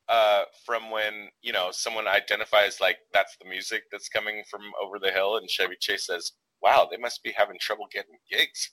[0.09, 4.99] uh, from when you know someone identifies like that's the music that's coming from over
[4.99, 8.71] the hill, and Chevy Chase says, "Wow, they must be having trouble getting gigs."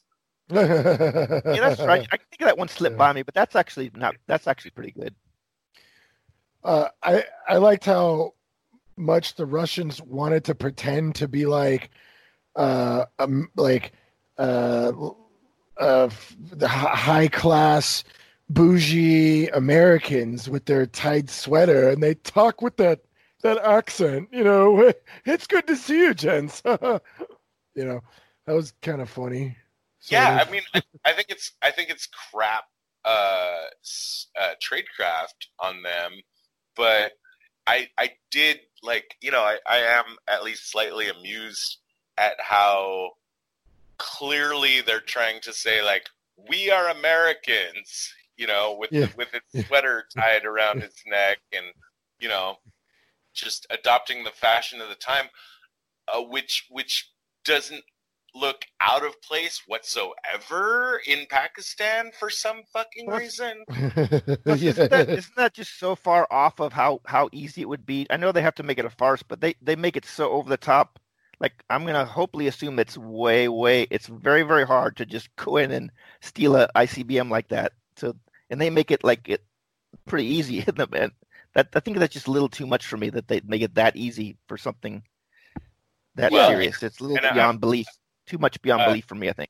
[1.52, 2.06] Yeah, that's right.
[2.12, 4.16] I think that one slipped by me, but that's actually not.
[4.28, 5.16] That's actually pretty good.
[6.66, 8.34] Uh, I I liked how
[8.98, 11.92] much the Russians wanted to pretend to be like,
[12.56, 13.94] uh, um, like,
[14.40, 14.92] uh,
[15.78, 18.04] uh, the high class
[18.50, 23.02] bougie Americans with their tight sweater, and they talk with that
[23.44, 24.30] that accent.
[24.32, 24.92] You know,
[25.26, 26.64] it's good to see you, gents.
[26.66, 28.02] you know,
[28.48, 29.56] that was kind of funny.
[30.08, 30.48] yeah, of.
[30.48, 32.64] I mean, I, I think it's I think it's crap
[33.06, 33.66] uh,
[34.40, 36.22] uh, tradecraft on them,
[36.76, 37.14] but
[37.68, 41.78] I I did like you know I I am at least slightly amused
[42.18, 43.12] at how
[43.98, 46.08] clearly they're trying to say like
[46.50, 49.08] we are Americans, you know, with Yeah.
[49.16, 51.66] with its sweater tied around his neck and
[52.20, 52.58] you know
[53.34, 55.26] just adopting the fashion of the time,
[56.14, 57.12] uh, which which
[57.44, 57.84] doesn't
[58.36, 63.64] look out of place whatsoever in Pakistan for some fucking reason.
[63.70, 67.86] Plus, isn't, that, isn't that just so far off of how how easy it would
[67.86, 68.06] be?
[68.10, 70.32] I know they have to make it a farce, but they they make it so
[70.32, 71.00] over the top.
[71.40, 73.88] Like I'm gonna hopefully assume it's way way.
[73.90, 77.72] It's very very hard to just go in and steal a ICBM like that.
[77.96, 78.16] So
[78.50, 79.44] and they make it like it
[80.06, 80.60] pretty easy.
[80.68, 81.12] in the and
[81.54, 83.76] that I think that's just a little too much for me that they make it
[83.76, 85.04] that easy for something
[86.16, 86.84] that Well, serious.
[86.84, 87.88] It's a little and I- beyond belief.
[88.28, 89.30] Too much beyond Uh, belief for me.
[89.30, 89.50] I think.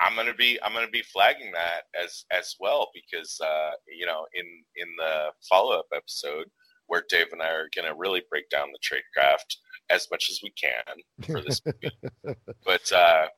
[0.00, 4.26] I'm gonna be I'm gonna be flagging that as as well because uh, you know
[4.34, 4.44] in
[4.76, 6.50] in the follow up episode
[6.86, 9.56] where Dave and I are gonna really break down the tradecraft
[9.90, 12.36] as much as we can for this movie.
[12.64, 13.28] but uh,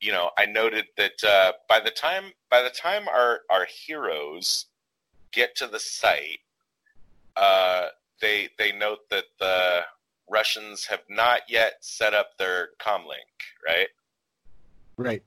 [0.00, 4.66] you know I noted that uh, by the time by the time our our heroes
[5.32, 6.40] get to the site,
[7.36, 7.88] uh,
[8.20, 9.82] they they note that the
[10.32, 13.28] Russians have not yet set up their comlink,
[13.66, 13.88] right?
[14.96, 15.22] right.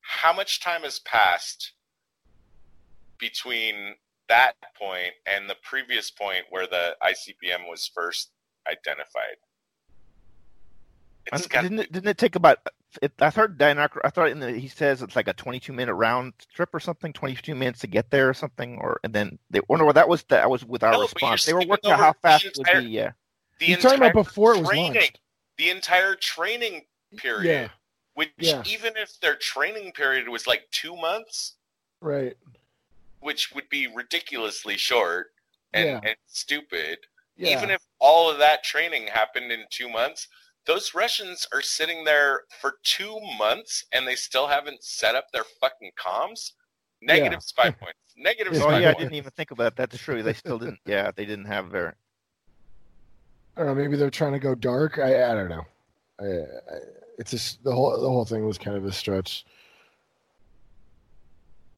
[0.00, 1.72] how much time has passed
[3.18, 3.94] between
[4.28, 8.30] that point and the previous point where the ICBM was first
[8.70, 9.36] identified?
[11.26, 12.58] It's And got didn't it, didn't it take about?
[13.02, 15.94] It, I heard Dan I thought in the, he says it's like a 22 minute
[15.94, 19.60] round trip or something, 22 minutes to get there or something, or and then they.
[19.68, 21.44] Or no, that was that was with our No, response.
[21.44, 22.90] They were working out how fast it entire- would be.
[22.90, 23.12] Yeah,
[23.60, 25.20] the You're talking about entire before it was training, launched.
[25.58, 27.68] the entire training period, Yeah.
[28.14, 28.62] which Yeah.
[28.66, 31.56] even if their training period was like two months,
[32.00, 32.36] Right.
[33.20, 35.32] which would be ridiculously short
[35.72, 36.00] and, Yeah.
[36.02, 36.98] and stupid,
[37.36, 37.56] Yeah.
[37.56, 40.26] even if all of that training happened in two months,
[40.64, 45.44] those Russians are sitting there for two months and they still haven't set up their
[45.60, 46.52] fucking comms.
[47.02, 47.98] Negative spy points.
[48.16, 48.58] Negative Yeah.
[48.60, 49.90] Oh spy yeah, I didn't even think about that.
[49.90, 50.22] That's true.
[50.22, 50.80] They still didn't.
[50.84, 51.96] Yeah, they didn't have their.
[53.60, 53.82] I don't know.
[53.82, 54.98] Maybe they're trying to go dark.
[54.98, 55.66] I I don't know.
[56.20, 56.78] I, I,
[57.18, 59.44] it's just the whole the whole thing was kind of a stretch.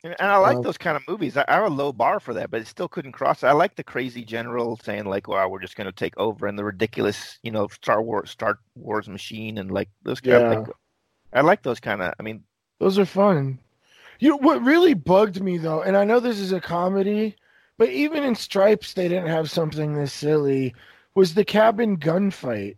[0.05, 1.37] And I like Um, those kind of movies.
[1.37, 3.45] I, I have a low bar for that, but it still couldn't cross.
[3.45, 6.59] I like the crazy general saying like, "Wow, we're just going to take over," and
[6.59, 10.53] the ridiculous, you know, Star Wars, Star Wars machine, and like those kind Yeah.
[10.53, 10.67] of.
[10.67, 10.77] Like,
[11.35, 12.15] I like those kind of.
[12.21, 12.45] I mean,
[12.81, 13.59] Those are fun.
[14.21, 17.37] You know, what really bugged me though, and I know this is a comedy,
[17.79, 20.75] but even in Stripes they didn't have something this silly.
[21.15, 22.77] Was the cabin gunfight?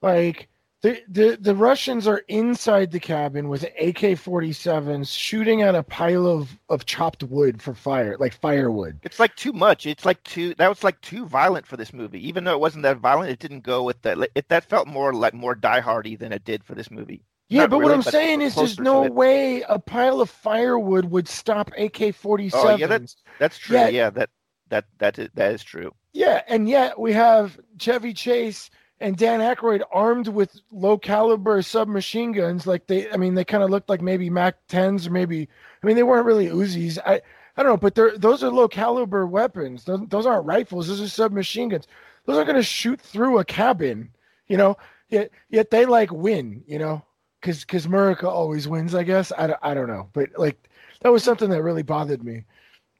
[0.00, 0.48] Like
[0.82, 6.58] the the the Russians are inside the cabin with AK-47s shooting at a pile of
[6.68, 8.98] of chopped wood for fire, like firewood.
[9.04, 9.86] it's like too much.
[9.86, 10.54] It's like too.
[10.54, 12.26] That was like too violent for this movie.
[12.26, 14.18] Even though it wasn't that violent, it didn't go with that.
[14.34, 17.22] It that felt more like more diehardy than it did for this movie.
[17.48, 21.04] Yeah, Not but what I'm but saying is there's no way a pile of firewood
[21.06, 22.50] would stop AK-47s.
[22.54, 23.76] Oh yeah, that's that's true.
[23.76, 23.88] Yeah.
[23.88, 24.30] Yeah, that
[24.70, 25.92] that that is, that is true.
[26.12, 28.70] Yeah, and yet we have Chevy Chase
[29.00, 32.66] and Dan Aykroyd armed with low caliber submachine guns.
[32.66, 35.48] Like they, I mean, they kind of looked like maybe Mac 10s or maybe,
[35.82, 36.98] I mean, they weren't really Uzis.
[37.04, 37.22] I,
[37.56, 39.84] I don't know, but they're those are low caliber weapons.
[39.84, 40.88] Those, those aren't rifles.
[40.88, 41.86] Those are submachine guns.
[42.24, 44.10] Those aren't going to shoot through a cabin,
[44.48, 44.76] you know.
[45.08, 47.02] Yet, yet they like win, you know,
[47.40, 48.94] because because America always wins.
[48.94, 50.70] I guess I, don't- I don't know, but like
[51.00, 52.44] that was something that really bothered me,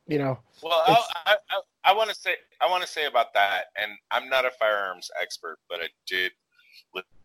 [0.06, 0.38] you know.
[0.62, 4.28] Well, I, I, I want to say I want to say about that, and I'm
[4.28, 6.32] not a firearms expert, but I did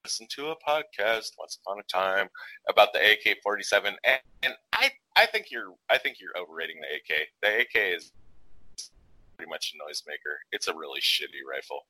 [0.04, 2.28] listen to a podcast once upon a time
[2.70, 7.28] about the AK-47, and, and I I think you're I think you're overrating the AK.
[7.42, 8.12] The AK is
[9.38, 10.36] pretty much a noisemaker.
[10.52, 11.86] It's a really shitty rifle.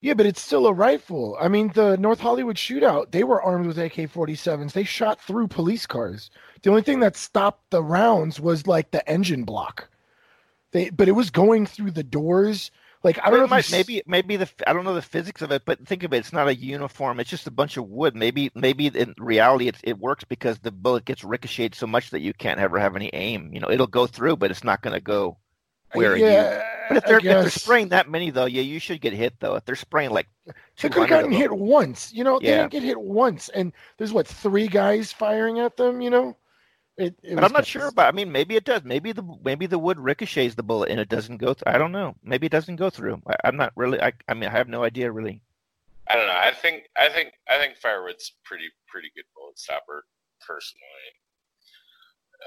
[0.00, 1.36] Yeah, but it's still a rifle.
[1.40, 4.72] I mean, the North Hollywood shootout, they were armed with AK 47s.
[4.72, 6.30] They shot through police cars.
[6.62, 9.88] The only thing that stopped the rounds was like the engine block.
[10.74, 12.70] They, but it was going through the doors.
[13.04, 15.62] Like, I don't know might, maybe maybe the I don't know the physics of it,
[15.64, 16.18] but think of it.
[16.18, 17.20] It's not a uniform.
[17.20, 18.16] It's just a bunch of wood.
[18.16, 22.20] Maybe maybe in reality it it works because the bullet gets ricocheted so much that
[22.20, 23.50] you can't ever have any aim.
[23.52, 25.38] You know, it'll go through, but it's not going to go
[25.94, 26.24] uh, where you.
[26.24, 29.38] yeah, But if they're if they're spraying that many though, yeah, you should get hit
[29.40, 29.54] though.
[29.56, 30.28] If they're spraying like
[30.80, 32.12] They could have gotten hit once.
[32.12, 32.56] You know, they Yeah.
[32.58, 33.48] didn't get hit once.
[33.50, 36.36] And there's what, three guys firing at them, you know?
[36.96, 38.12] It, it But I'm not sure about.
[38.12, 38.82] I mean, maybe it does.
[38.84, 41.54] Maybe the maybe the wood ricochets the bullet and it doesn't go.
[41.54, 41.72] through.
[41.72, 42.14] I don't know.
[42.22, 43.20] Maybe it doesn't go through.
[43.26, 44.00] I, I'm not really.
[44.00, 45.42] I I mean, I have no idea really.
[46.08, 46.32] I don't know.
[46.36, 50.04] I think I think I think firewood's pretty pretty good bullet stopper
[50.46, 50.84] personally.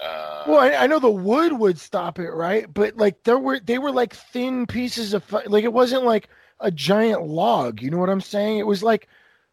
[0.04, 2.72] Um, Well, I, I know the wood would stop it, right?
[2.72, 6.30] But like there were they were like thin pieces of fi- like it wasn't like
[6.60, 7.82] a giant log.
[7.82, 8.60] You know what I'm saying?
[8.60, 9.08] It was like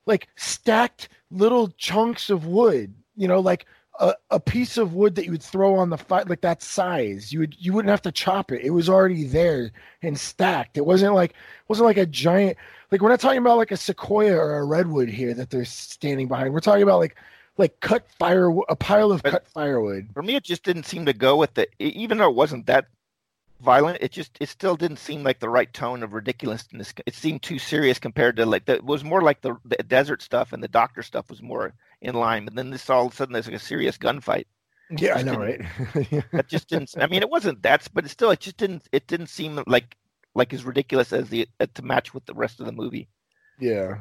[0.07, 2.95] like stacked little chunks of wood.
[3.17, 3.67] You know, like
[4.01, 7.33] a, a piece of wood that you would throw on the fire, like that size.
[7.33, 8.63] You would you wouldn't have to chop it.
[8.63, 9.71] It was already there
[10.03, 10.77] and stacked.
[10.77, 11.37] It wasn't like it
[11.69, 12.57] wasn't like a giant.
[12.91, 16.29] Like we're not talking about like a sequoia or a redwood here that they're standing
[16.29, 16.53] behind.
[16.53, 17.17] We're talking about like
[17.57, 20.09] like cut firewood a pile of But- cut firewood.
[20.13, 21.69] For me, it just didn't seem to go with the.
[21.79, 22.87] Even though it wasn't that
[23.65, 26.95] violent, it just it still didn't seem like the right tone of ridiculousness.
[27.07, 30.23] It seemed too serious compared to like the, it was more like the, the desert
[30.23, 32.45] stuff and the doctor stuff was more in line.
[32.45, 34.47] But then this all of a sudden there's like a serious gunfight.
[34.91, 35.61] Yeah, I know, right?
[36.33, 36.95] That just didn't.
[37.01, 38.87] I mean, it wasn't that, but it still it just didn't.
[38.93, 39.97] It didn't seem like
[40.35, 43.09] like as ridiculous as the uh, to match with the rest of the movie.
[43.59, 43.99] yeah.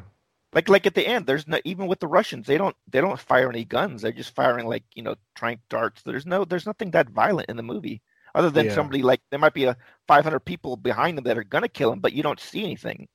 [0.53, 3.19] Like like at the end, there's no even with the Russians, they don't they don't
[3.19, 4.01] fire any guns.
[4.01, 6.03] They're just firing like you know trank darts.
[6.03, 8.01] There's no there's nothing that violent in the movie,
[8.35, 8.73] other than Yeah.
[8.75, 11.99] somebody like there might be a 500 people behind them that are gonna kill him,
[11.99, 13.07] but you don't see anything.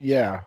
[0.00, 0.42] Yeah.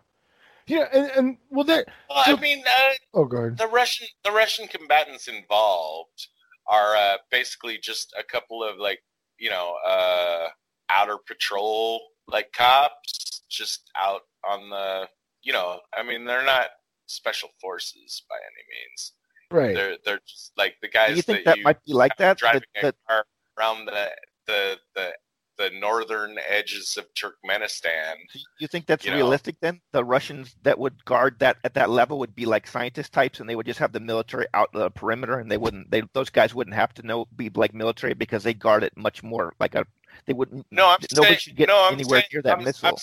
[0.68, 3.58] Yeah, and, and well that Well, So- I mean, uh, oh god.
[3.58, 6.28] the Russian the Russian combatants involved
[6.68, 9.00] are uh, basically just a couple of like
[9.40, 10.48] you know uh,
[10.90, 15.08] outer patrol like cops just out on the
[15.42, 16.68] you know I mean they're not
[17.08, 19.14] special forces by any means
[19.52, 19.74] Right.
[19.76, 22.16] they're they're just like the guys Do you think that, that you might be like
[22.18, 22.38] that?
[22.38, 23.26] driving That, a car
[23.60, 24.10] around the
[24.48, 25.12] the the
[25.58, 28.16] the northern edges of Turkmenistan
[28.60, 29.18] you think that's you know.
[29.18, 29.82] realistic then?
[29.92, 33.50] The Russians that would guard that at that level would be like scientist types, and
[33.50, 35.92] they would just have the military out the perimeter, and they wouldn't.
[35.92, 39.24] They those guys wouldn't have to know be like military because they guard it much
[39.24, 39.86] more like a.
[40.26, 40.66] They wouldn't.
[40.72, 42.90] No, I'm nobody saying, should get no, I'm anywhere saying, near that I'm, missile.
[42.90, 42.96] I'm,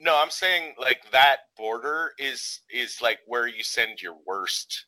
[0.00, 4.86] no, I'm saying like that border is is like where you send your worst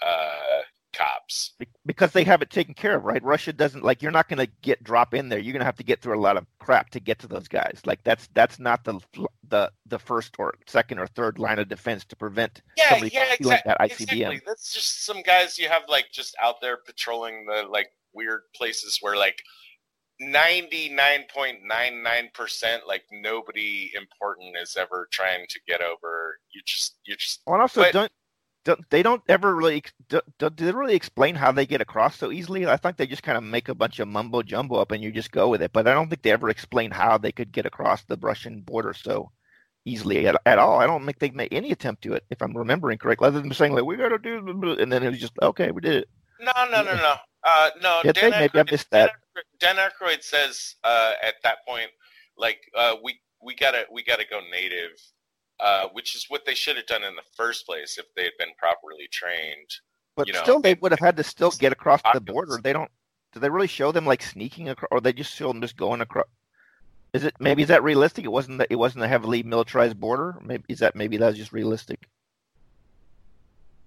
[0.00, 0.62] uh
[0.94, 1.54] cops.
[1.86, 3.22] Because they have it taken care of, right?
[3.22, 5.38] Russia doesn't like you're not going to get drop in there.
[5.38, 7.48] You're going to have to get through a lot of crap to get to those
[7.48, 7.80] guys.
[7.84, 9.00] Like that's that's not the
[9.48, 13.46] the the first or second or third line of defense to prevent Yeah, yeah, exactly.
[13.64, 14.12] that ICBM.
[14.12, 14.40] exactly.
[14.46, 18.98] That's just some guys you have like just out there patrolling the like weird places
[19.00, 19.40] where like
[20.20, 26.38] 99.99% like nobody important is ever trying to get over.
[26.52, 28.12] You just you just Well, and also But- don't
[28.90, 32.66] they don't ever really do, do, they really explain how they get across so easily?
[32.66, 35.10] I think they just kind of make a bunch of mumbo jumbo up and you
[35.10, 35.72] just go with it.
[35.72, 38.92] But I don't think they ever explain how they could get across the Russian border
[38.94, 39.30] so
[39.84, 40.80] easily at, at all.
[40.80, 43.52] I don't think they made any attempt to it, if I'm remembering correctly, other than
[43.52, 45.80] saying like we got to do, blah, blah," and then it was just okay, we
[45.80, 46.08] did it.
[46.40, 47.14] No, no, no, no.
[47.44, 48.12] Uh, no, they?
[48.12, 49.10] Dan Maybe I missed that.
[49.10, 51.90] Dan Aykroyd- Dan Aykroyd says uh, at that point,
[52.36, 54.90] like uh, we we gotta we gotta go native,
[55.60, 58.32] uh, which is what they should have done in the first place if they had
[58.38, 59.70] been properly trained.
[60.16, 62.58] But You know, still, they would have had to still get across the border.
[62.62, 62.90] They don't.
[63.32, 66.00] Do they really show them like sneaking across, or they just show them just going
[66.00, 66.26] across?
[67.12, 68.24] Is it maybe is that realistic?
[68.24, 68.62] It wasn't.
[68.68, 70.38] It wasn't a heavily militarized border.
[70.42, 72.08] Maybe is that maybe that's just realistic.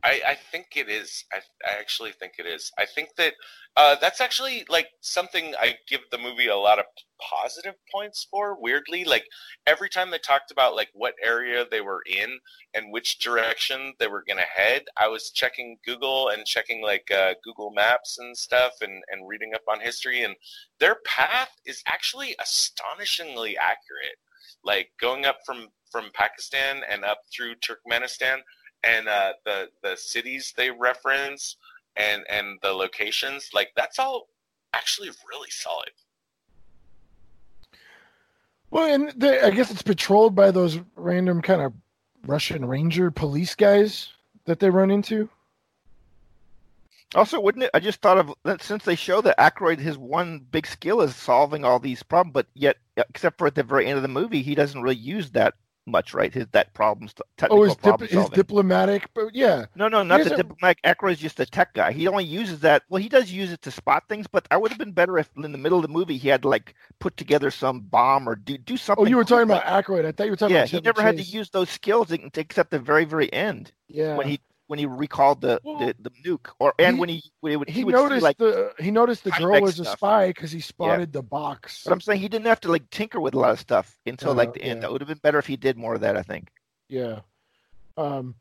[0.04, 1.26] I, I think it is.
[1.32, 1.38] I,
[1.68, 2.72] I actually think it is.
[2.80, 3.34] I think that
[3.78, 6.86] uh, that's actually like something I give the movie a lot of
[7.22, 8.60] positive points for.
[8.60, 9.26] Weirdly, like
[9.68, 12.40] every time they talked about like what area they were in
[12.74, 17.36] and which direction they were gonna head, I was checking Google and checking like uh,
[17.44, 20.24] Google Maps and stuff and and reading up on history.
[20.24, 20.36] And
[20.80, 24.18] their path is actually astonishingly accurate.
[24.64, 28.40] Like going up from from Pakistan and up through Turkmenistan
[28.84, 31.58] and uh, the the cities they reference
[31.98, 34.28] and and the locations like that's all
[34.74, 35.92] actually really solid
[38.72, 41.74] Well, and the, I guess it's patrolled by those random kind of
[42.26, 44.14] Russian Ranger police guys
[44.46, 45.30] that they run into.
[47.14, 47.72] Also, wouldn't it?
[47.74, 51.14] I just thought of that since they show that Aykroyd, his one big skill is
[51.14, 54.42] solving all these problems, but yet, except for at the very end of the movie,
[54.42, 56.34] he doesn't really use that much, right?
[56.34, 60.22] His that problems, oh, technical Oh, his, dip, his diplomatic, but yeah, No, no, not
[60.22, 60.82] He the diplomatic.
[60.84, 61.92] Aykroyd's just a tech guy.
[61.92, 62.84] He only uses that.
[62.90, 65.30] Well, he does use it to spot things, but I would have been better if
[65.36, 68.36] in the middle of the movie he had to like put together some bomb or
[68.36, 69.06] do do something.
[69.06, 70.06] Oh, you were talking like- about Aykroyd.
[70.06, 70.70] I thought you were talking Yeah, about.
[70.72, 74.40] he never had to use those skills except the very, very end Yeah, when he
[74.72, 77.58] when he recalled the, Well, the, the nuke, or and he- when he when he
[77.58, 78.38] would, he would see, noticed like.
[78.38, 81.84] the he noticed the girl was a spy because he spotted the box.
[81.84, 84.34] But I'm saying he didn't have to like tinker with a lot of stuff until
[84.34, 84.78] like Uh, the end.
[84.78, 84.82] yeah.
[84.84, 86.16] That would have been better if he did more of that.
[86.16, 86.48] I think.
[86.88, 87.20] Yeah.
[87.98, 88.36] Um,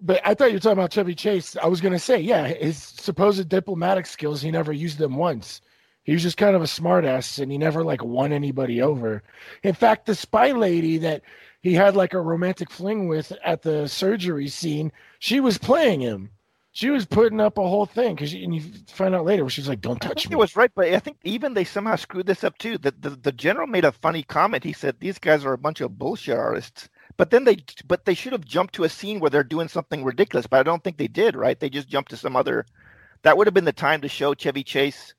[0.00, 1.56] but I thought you were talking about Chevy Chase.
[1.56, 5.62] I was gonna say, yeah, his supposed diplomatic skills, he never used them once.
[6.02, 9.22] He was just kind of a smartass, and he never like won anybody over.
[9.62, 11.22] In fact, the spy lady that
[11.64, 16.30] he had like a romantic fling with at the surgery scene, she was playing him.
[16.72, 19.68] She was putting up a whole thing because and you find out later where she's
[19.68, 21.96] like, "Don't I touch think me." it was right, but I think even they somehow
[21.96, 22.76] screwed this up too.
[22.76, 24.62] The, the the general made a funny comment.
[24.62, 26.90] He said these guys are a bunch of bullshit artists.
[27.16, 27.56] But then they
[27.86, 30.46] but they should have jumped to a scene where they're doing something ridiculous.
[30.46, 31.34] But I don't think they did.
[31.34, 31.58] Right?
[31.58, 32.66] They just jumped to some other.
[33.22, 35.14] That would have been the time to show Chevy Chase,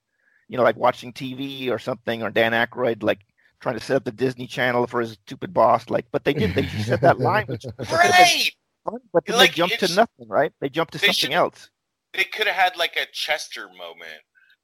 [0.48, 3.26] you know, like watching TV or something, or Dan Aykroyd like
[3.60, 5.90] trying to set up the Disney Channel for his stupid boss.
[5.90, 6.54] Like, but they did.
[6.56, 8.52] They just said that line, which could have been Right.
[8.84, 10.28] fun, but then Like, they jumped to nothing.
[10.28, 10.52] Right?
[10.62, 11.70] They jumped to They something else.
[12.14, 14.22] They could have had like a Chester moment,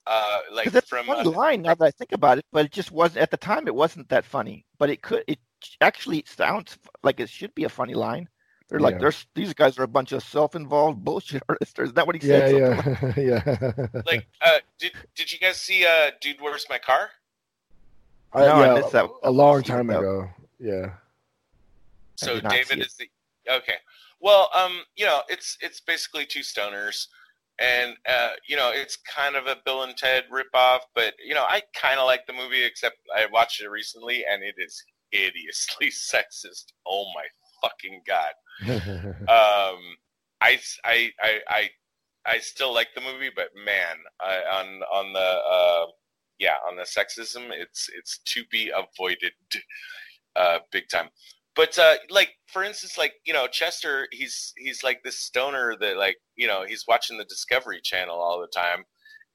[0.08, 2.46] uh, like Because that's from a funny uh, line now that I think about it,
[2.52, 3.68] but it just wasn't at the time.
[3.68, 5.24] It wasn't that funny, but it could.
[5.28, 5.40] It
[5.82, 8.28] actually sounds like it should be a funny line.
[8.70, 9.00] They're like, Yeah.
[9.00, 12.56] "There's these guys are a bunch of self-involved bullshit artists." Is that what he said?
[12.56, 13.42] Yeah, Something yeah,
[13.94, 14.02] yeah.
[14.06, 14.28] like.
[14.42, 17.10] Uh, did did you guys see uh, Dude, Where's My Car?
[18.34, 19.10] I, No, I missed that.
[19.24, 20.00] a long time that.
[20.00, 20.30] ago.
[20.60, 20.92] Yeah.
[22.16, 23.10] So did not see David is the
[23.50, 23.76] okay.
[24.20, 27.08] Well, um, you know, it's it's basically two stoners,
[27.60, 30.82] and uh, you know, it's kind of a Bill and Ted ripoff.
[30.94, 34.44] But you know, I kind of like the movie, except I watched it recently, and
[34.44, 36.66] it is hideously sexist.
[36.88, 37.26] Oh my
[37.62, 38.34] fucking god.
[39.22, 39.80] Um,
[40.42, 41.70] I I I I,
[42.26, 45.86] I still like the movie, but man, I, on on the uh,
[46.42, 49.34] yeah, on the sexism, it's it's to be avoided,
[50.36, 51.10] uh, big time.
[51.56, 55.98] But uh, like for instance, like you know, Chester, he's he's like this stoner that
[55.98, 58.86] like you know he's watching the Discovery Channel all the time,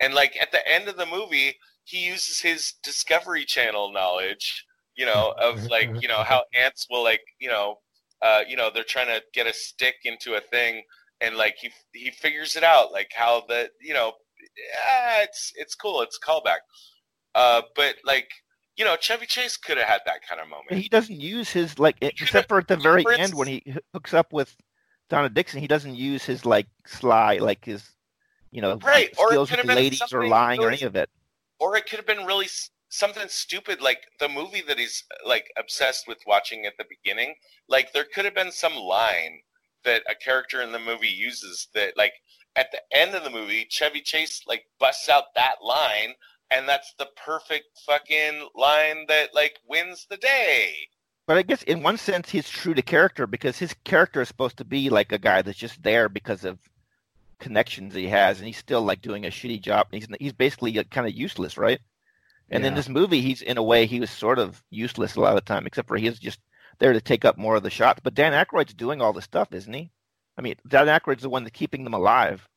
[0.00, 1.54] and like at the end of the movie,
[1.84, 7.04] he uses his Discovery Channel knowledge, you know, of like you know how ants will
[7.04, 7.76] like you know,
[8.20, 10.82] uh, you know they're trying to get a stick into a thing,
[11.20, 14.12] and like he he figures it out, like how the you know,
[14.56, 16.60] yeah, it's it's cool, it's a callback,
[17.36, 18.28] uh, but like
[18.76, 20.72] you know, Chevy Chase could have had that kind of moment.
[20.82, 23.62] he doesn't use his like, could've- except for at the very for end when he
[23.94, 24.54] hooks up with
[25.08, 25.60] Donna Dixon.
[25.60, 27.88] He doesn't use his like sly, like his,
[28.50, 30.94] you know, Right, or it skills could with ladies or lying or really- any of
[30.96, 31.08] it.
[31.58, 32.48] or it could have been really
[32.88, 37.34] something stupid like the movie that he's like obsessed with watching at the beginning
[37.68, 39.40] like there could have been some line
[39.84, 42.12] that a character in the movie uses that like
[42.54, 46.14] at the end of the movie chevy chase like busts out that line
[46.50, 50.74] and that's the perfect fucking line that like wins the day
[51.26, 54.58] But I guess in one sense he's true to character because his character is supposed
[54.58, 56.58] to be like a guy that's just there because of
[57.38, 59.88] connections he has, and he's still like doing a shitty job.
[59.90, 61.80] He's he's basically uh, kind of useless, right?
[62.48, 65.30] And in this movie, he's in a way he was sort of useless a lot
[65.30, 66.38] of the time, except for he's just
[66.78, 68.00] there to take up more of the shots.
[68.02, 69.90] But Dan Aykroyd's doing all the stuff, isn't he?
[70.38, 72.48] I mean, Dan Aykroyd's the one that's keeping them alive.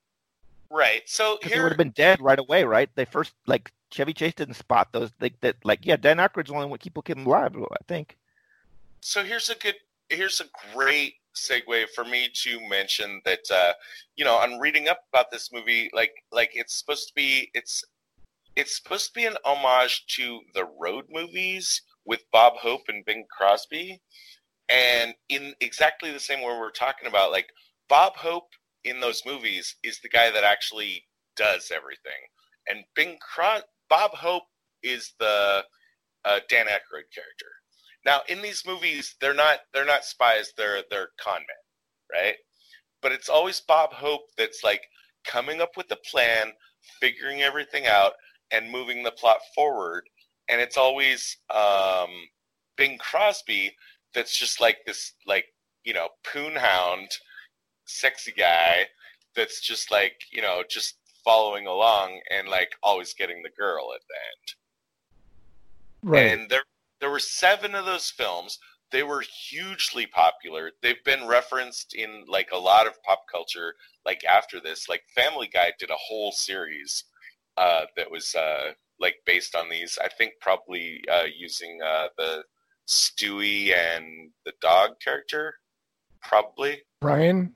[0.69, 2.89] right so Because they would have been dead right away, right?
[2.93, 5.11] They first like Chevy Chase didn't spot those.
[5.19, 7.55] They, that like yeah, Dan Aykroyd's the only one people keep him alive.
[7.55, 8.17] I think.
[9.01, 9.75] so here's a good
[10.09, 13.71] here's a great segue for me to mention that uh
[14.15, 17.83] you know i'm reading up about this movie like like it's supposed to be it's
[18.55, 23.25] it's supposed to be an homage to the road movies with bob hope and bing
[23.35, 24.01] crosby
[24.69, 27.49] and in exactly the same way we're talking about like
[27.87, 28.49] bob hope
[28.83, 31.05] in those movies is the guy that actually
[31.37, 32.21] does everything
[32.67, 34.43] and bing Cros- bob hope
[34.83, 35.63] is the
[36.25, 37.47] uh, dan Aykroyd character
[38.05, 40.53] now, in these movies, they're not they're not spies.
[40.55, 42.35] They're they're con men, right?
[43.01, 44.81] But it's always Bob Hope that's like
[45.25, 46.51] coming up with a plan,
[46.99, 48.13] figuring everything out,
[48.51, 50.03] and moving the plot forward.
[50.47, 52.09] And it's always um,
[52.77, 53.75] Bing Crosby
[54.13, 55.45] that's just like this, like
[55.83, 57.09] you know, poon hound,
[57.85, 58.87] sexy guy
[59.35, 60.98] that's just like you know, just
[61.29, 66.11] following along and like always getting the girl at the end.
[66.11, 66.39] Right.
[66.39, 66.63] And there
[66.99, 68.57] there were seven of those films.
[68.91, 70.71] They were hugely popular.
[70.81, 73.75] They've been referenced in like a lot of pop culture.
[74.07, 77.03] Like after this, like Family Guy did a whole series
[77.57, 79.99] uh, that was uh, like based on these.
[80.03, 82.43] I think probably uh, using uh, the
[82.87, 85.53] Stewie and the dog character,
[86.23, 86.81] probably.
[86.99, 87.53] Brian.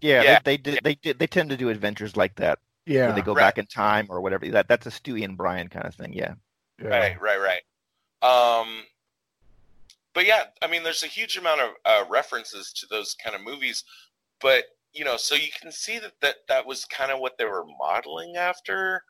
[0.00, 0.38] Yeah, Yeah.
[0.42, 0.80] They, they did.
[0.82, 1.18] They did.
[1.18, 2.60] They tend to do adventures like that
[2.90, 3.06] Yeah.
[3.06, 3.42] where they go Right.
[3.42, 4.48] back in time or whatever.
[4.48, 6.12] That that's a Stewie and Brian kind of thing.
[6.12, 6.34] Yeah.
[6.82, 6.88] yeah.
[6.88, 7.62] Right, right, right.
[8.22, 8.84] Um,
[10.12, 13.42] but yeah, I mean, there's a huge amount of uh, references to those kind of
[13.42, 13.84] movies,
[14.40, 17.44] but you know, so you can see that that, that was kind of what they
[17.44, 19.04] were modeling after.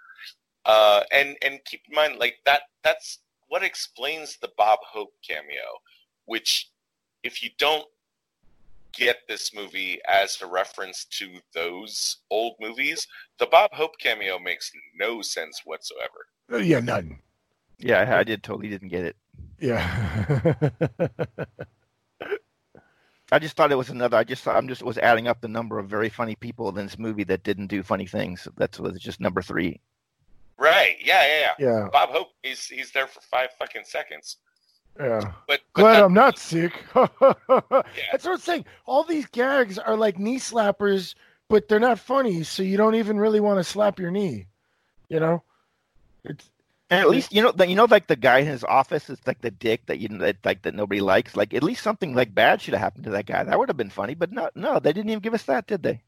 [0.66, 5.64] Uh, and and keep in mind, like that that's what explains the Bob Hope cameo,
[6.26, 6.70] which
[7.24, 7.86] if you don't
[8.92, 13.06] get this movie as a reference to those old movies,
[13.38, 16.26] the Bob Hope cameo makes no sense whatsoever.
[16.52, 17.18] Uh, Yeah, none.
[17.78, 19.16] Yeah, I, I did totally didn't get it.
[19.58, 20.70] Yeah.
[23.32, 24.16] I just thought it was another.
[24.16, 26.98] I just I'm just was adding up the number of very funny people in this
[26.98, 28.48] movie that didn't do funny things.
[28.56, 29.80] That's was just number three.
[30.58, 30.96] Right.
[31.02, 31.66] Yeah, yeah, yeah.
[31.66, 34.38] Yeah, Bob Hope, he's he's there for five fucking seconds.
[34.98, 35.20] Yeah.
[35.20, 36.72] But, but Glad that- I'm not sick.
[36.94, 37.14] That's
[37.48, 38.64] what I'm saying.
[38.86, 41.14] All these gags are like knee slappers,
[41.48, 44.46] but they're not funny, so you don't even really want to slap your knee.
[45.08, 45.42] You know?
[46.24, 46.50] It's
[46.90, 49.18] And at least you know that you know like the guy in his office is
[49.26, 51.36] like the dick that you that like that nobody likes.
[51.36, 53.42] Like at least something like bad should have happened to that guy.
[53.42, 54.14] That would have been funny.
[54.14, 56.02] But no, no, they didn't even give us that, did they?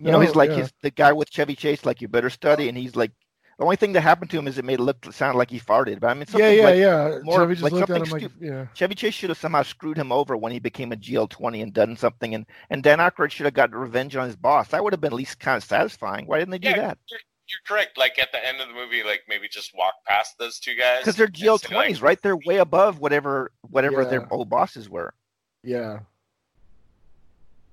[0.00, 0.56] You know, he's like yeah.
[0.56, 1.86] he's the guy with Chevy Chase.
[1.86, 3.12] Like you better study, and he's like
[3.58, 5.60] the only thing that happened to him is it made it look sound like he
[5.60, 6.00] farted.
[6.00, 7.18] But I mean, yeah, something yeah, like yeah.
[7.22, 9.62] more- Chevy just like looked at him something like, yeah, Chevy Chase should have somehow
[9.62, 13.30] screwed him over when he became a GL20 and done something, and and Dan Aykroyd
[13.30, 14.68] should have gotten revenge on his boss.
[14.68, 16.26] That would have been at least kind of satisfying.
[16.26, 16.98] Why didn't they do Yeah, that?
[17.08, 17.96] You're, you're correct.
[17.98, 21.00] Like at the end of the movie, like maybe just walk past those two guys
[21.00, 22.22] Because they're GL20s, like, right?
[22.22, 24.08] They're way above whatever whatever Yeah.
[24.08, 25.14] their old bosses were.
[25.62, 26.00] yeah.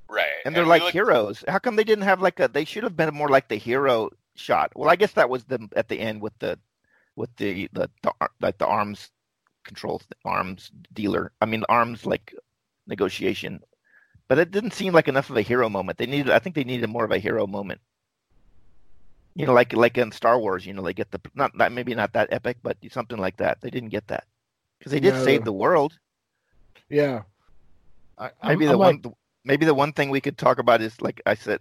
[0.09, 0.25] Right.
[0.45, 1.43] and they're we like look- heroes.
[1.47, 2.49] How come they didn't have like a?
[2.49, 4.71] They should have been more like the hero shot.
[4.75, 6.59] Well, I guess that was the at the end with the
[7.15, 9.09] with the the, the like the arms
[9.63, 11.31] control arms dealer.
[11.41, 12.33] I mean, arms like
[12.87, 13.61] negotiation.
[14.27, 15.97] But it didn't seem like enough of a hero moment.
[15.97, 16.31] They needed.
[16.31, 17.81] I think they needed more of a hero moment.
[19.35, 20.65] You know, like like in Star Wars.
[20.65, 23.59] You know, they get the not not maybe not that epic, but something like that.
[23.61, 24.25] They didn't get that
[24.79, 25.23] because they did No.
[25.23, 25.99] save the world.
[26.89, 27.23] Yeah.
[28.17, 29.13] I, Maybe I'm, the I'm one, like,
[29.43, 31.59] maybe the one thing we could talk about is like I said,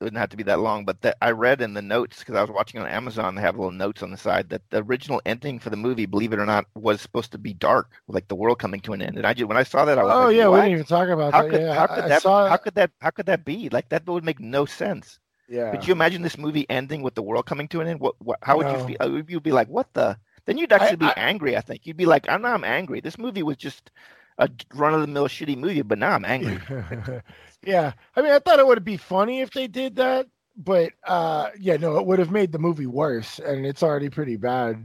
[0.00, 2.34] it wouldn't have to be that long, but that I read in the notes because
[2.36, 3.34] I was watching on Amazon.
[3.34, 6.32] They have little notes on the side that the original ending for the movie, believe
[6.34, 9.16] it or not, was supposed to be dark, like the world coming to an end.
[9.16, 10.72] And I just when I saw that, I was like, oh like, yeah, we didn't
[10.72, 11.50] even talk about how that.
[11.50, 13.68] could yeah, how could I that saw- how could that how could that be?
[13.70, 15.18] Like that would make no sense.
[15.48, 15.70] yeah.
[15.70, 18.00] Could you imagine this movie ending with the world coming to an end?
[18.00, 18.78] What, what how would No.
[18.78, 18.96] you feel?
[19.00, 20.18] Uh, You'd be like, what the?
[20.44, 21.56] Then you'd actually be I- angry.
[21.56, 23.00] I think you'd be like, I'm not I'm angry.
[23.00, 23.90] This movie was just
[24.38, 26.58] a run of the mill shitty movie, but now I'm angry.
[27.66, 27.92] yeah.
[28.16, 31.76] I mean, I thought it would be funny if they did that, but uh, yeah,
[31.76, 34.84] no, it would have made the movie worse, and it's already pretty bad.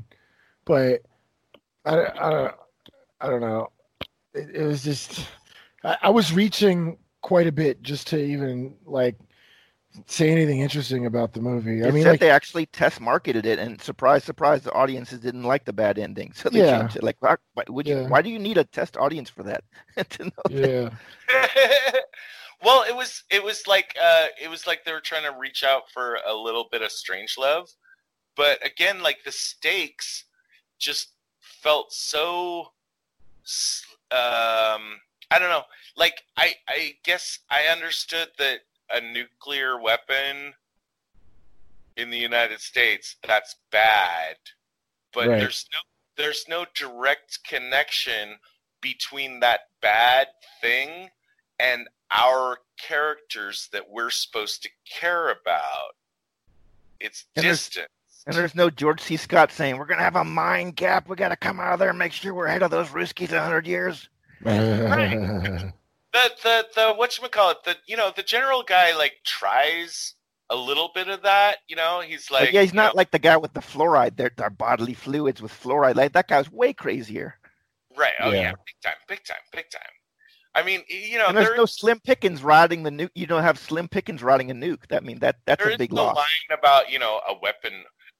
[0.65, 1.03] But
[1.85, 2.55] I, I don't,
[3.21, 3.71] I don't know.
[4.33, 5.25] It, it was just,
[5.83, 9.17] I, I was reaching quite a bit just to even like
[10.07, 11.83] say anything interesting about the movie.
[11.83, 15.19] I It mean, said like, they actually test marketed it, and surprise, surprise, the audiences
[15.19, 16.77] didn't like the bad ending, so they Yeah.
[16.77, 17.03] changed it.
[17.03, 17.97] Like, why, why would you?
[17.97, 18.07] Yeah.
[18.07, 19.63] Why do you need a test audience for that?
[20.09, 20.89] to know that- yeah,
[22.63, 25.63] well, it was it was like uh, it was like they were trying to reach
[25.63, 27.73] out for a little bit of Strangelove,
[28.35, 30.25] but again, like the stakes
[30.79, 31.09] just
[31.39, 32.71] felt so.
[34.11, 34.99] Um,
[35.31, 35.63] I don't know.
[35.95, 38.59] Like I, I guess I understood that
[38.93, 40.53] a nuclear weapon
[41.97, 44.35] in the United States that's bad,
[45.13, 45.39] but Right.
[45.39, 45.79] there's no
[46.17, 48.37] there's no direct connection
[48.81, 50.27] between that bad
[50.61, 51.09] thing
[51.59, 55.95] and our characters that we're supposed to care about.
[56.99, 57.87] It's And there's- distant.
[58.27, 59.17] And there's no George C.
[59.17, 61.07] Scott saying we're gonna have a mind gap.
[61.09, 63.31] We got to come out of there and make sure we're ahead of those Ruskies
[63.31, 64.09] a hundred years.
[66.13, 67.63] The the the what you call it?
[67.63, 70.15] The you know the general guy like tries
[70.49, 71.59] a little bit of that.
[71.67, 74.17] You know he's Like, like yeah, he's not know, like the guy with the fluoride.
[74.17, 75.95] They're, they're bodily fluids with fluoride.
[75.95, 77.35] Like that guy's way crazier.
[77.95, 78.11] right.
[78.19, 78.41] Oh yeah.
[78.41, 78.51] Yeah.
[78.51, 79.81] big time, big time, big time.
[80.53, 83.11] I mean, you know, and there's there, no Slim Pickens riding the nuke.
[83.15, 84.87] You don't have Slim Pickens riding a nuke.
[84.89, 86.17] That mean that that's there a is big no loss.
[86.17, 87.71] line about you know a weapon,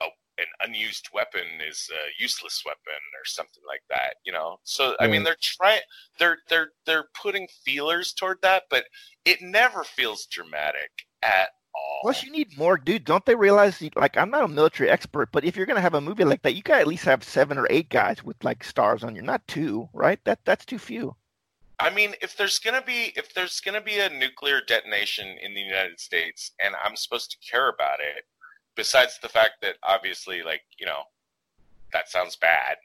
[0.02, 0.06] a,
[0.38, 4.16] an unused weapon is a useless weapon or something like that.
[4.26, 5.82] You know, so I mean they're trying,
[6.20, 8.86] they're they're they're putting feelers toward that, but
[9.26, 12.00] it never feels dramatic at all.
[12.04, 13.04] Plus, you need more, dude.
[13.04, 13.82] Don't they realize?
[13.96, 16.56] Like, I'm not a military expert, but if you're gonna have a movie like that,
[16.56, 19.46] you gotta at least have seven or eight guys with like stars on you, not
[19.48, 20.20] two, right?
[20.24, 21.16] That that's too few.
[21.82, 25.62] I mean, if there's gonna be if there's gonna be a nuclear detonation in the
[25.62, 28.26] United States, and I'm supposed to care about it,
[28.76, 31.04] besides the fact that obviously, like you know,
[31.92, 32.78] that sounds bad.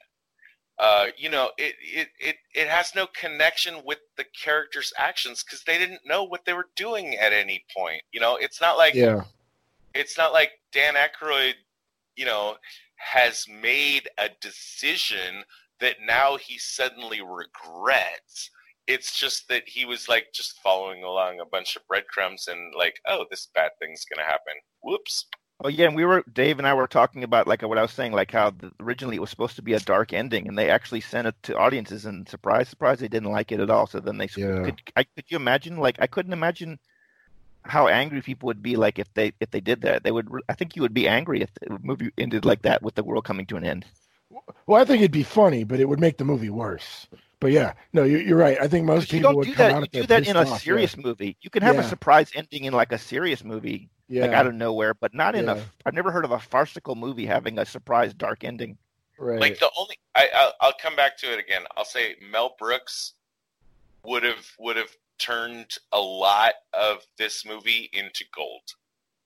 [0.79, 5.63] Uh, you know, it, it it it has no connection with the characters' actions because
[5.63, 8.01] they didn't know what they were doing at any point.
[8.11, 9.23] You know, it's not like yeah,
[9.93, 11.53] it's not like Dan Aykroyd,
[12.15, 12.57] you know,
[12.95, 15.43] has made a decision
[15.79, 18.49] that now he suddenly regrets.
[18.87, 22.95] It's just that he was like just following along a bunch of breadcrumbs and like,
[23.05, 24.53] oh, this bad thing's gonna happen.
[24.81, 25.25] Whoops.
[25.63, 27.91] Oh yeah, and we were Dave and I were talking about like what I was
[27.91, 30.69] saying, like how the, originally it was supposed to be a dark ending, and they
[30.69, 33.87] actually sent it to audiences, and surprise, surprise, they didn't like it at all.
[33.87, 34.63] So then they Yeah.
[34.65, 34.81] could.
[34.95, 35.77] I, could you imagine?
[35.77, 36.77] Like I couldn't imagine
[37.63, 40.03] how angry people would be like if they if they did that.
[40.03, 40.29] They would.
[40.47, 43.25] I think you would be angry if the movie ended like that with the world
[43.25, 43.85] coming to an end.
[44.67, 47.07] Well, I think it'd be funny, but it would make the movie worse.
[47.39, 48.57] But yeah, no, you're, you're right.
[48.59, 49.75] I think most people don't would do come that.
[49.75, 50.63] out You of there do that in a pissed off, yeah.
[50.65, 51.37] serious movie.
[51.41, 54.55] You can have a surprise ending in like a serious movie, Yeah, like out of
[54.55, 55.57] nowhere, but not in Yeah.
[55.57, 55.63] a.
[55.85, 58.77] I've never heard of a farcical movie having a surprise dark ending.
[59.19, 59.39] right.
[59.39, 61.61] Like the only, I, I'll, I'll come back to it again.
[61.77, 63.13] I'll say Mel Brooks
[64.03, 68.61] would have would have turned a lot of this movie into gold.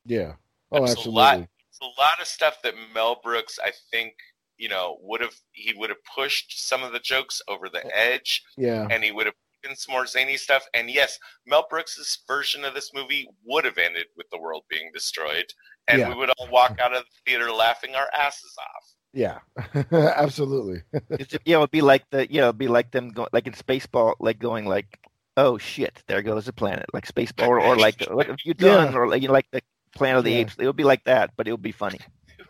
[0.06, 0.34] yeah.
[0.74, 1.14] Oh, There's a absolutely.
[1.22, 1.40] lot-
[1.70, 4.14] It's a lot of stuff that Mel Brooks, I think,
[4.62, 8.44] you know, would have he would have pushed some of the jokes over the edge,
[8.58, 8.88] Yeah.
[8.92, 10.64] and he would have put in some more zany stuff.
[10.76, 14.92] And yes, Mel Brooks's version of this movie would have ended with the world being
[14.94, 15.52] destroyed,
[15.88, 16.10] and Yeah.
[16.10, 18.86] we would all walk out of the theater laughing our asses off.
[19.14, 19.40] Yeah.
[19.92, 20.84] absolutely.
[21.20, 23.54] It's, yeah, it would be like the yeah, it'd be like them going like in
[23.54, 25.00] Spaceball, like going like,
[25.38, 28.68] oh shit, there goes a planet, like Spaceball, or, or like what have you Yeah.
[28.76, 29.62] done, or like you know, like the
[29.94, 30.38] Planet of the Yeah.
[30.38, 30.56] Apes.
[30.58, 32.00] It would be like that, but it would be funny.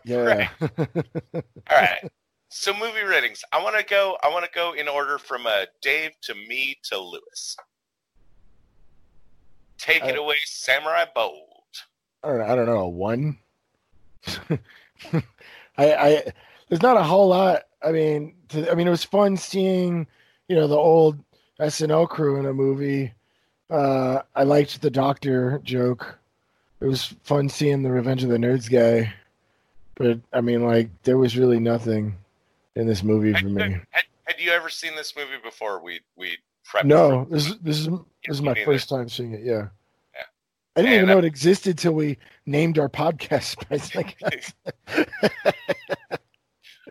[0.04, 0.48] Yeah.
[0.60, 2.10] All right.
[2.48, 3.42] So movie ratings.
[3.52, 4.16] I want to go.
[4.22, 7.56] I want to go in order from uh, Dave to me to Lewis.
[9.78, 11.48] Take it Uh, away, Samurai Bold.
[12.22, 12.44] I don't know.
[12.44, 12.78] I don't know.
[12.80, 13.38] A one.
[15.12, 15.22] I,
[15.78, 16.22] I,
[16.68, 17.62] there's not a whole lot.
[17.82, 20.06] I mean, to, I mean, it was fun seeing,
[20.48, 21.18] you know, the old
[21.58, 23.12] SNL crew in a movie.
[23.70, 26.18] Uh, I liked the doctor joke.
[26.80, 29.12] It was fun seeing the Revenge of the Nerds guy.
[30.02, 32.16] But I mean, like, there was really nothing
[32.74, 33.62] in this movie for Had, me.
[33.90, 35.80] had, had you ever seen this movie before?
[35.80, 36.38] We we
[36.68, 36.86] prepped.
[36.86, 39.42] No, this is this is this is my first time seeing it.
[39.44, 39.68] Yeah.
[40.12, 40.22] Yeah.
[40.74, 43.58] I didn't even And know I- it existed till we named our podcast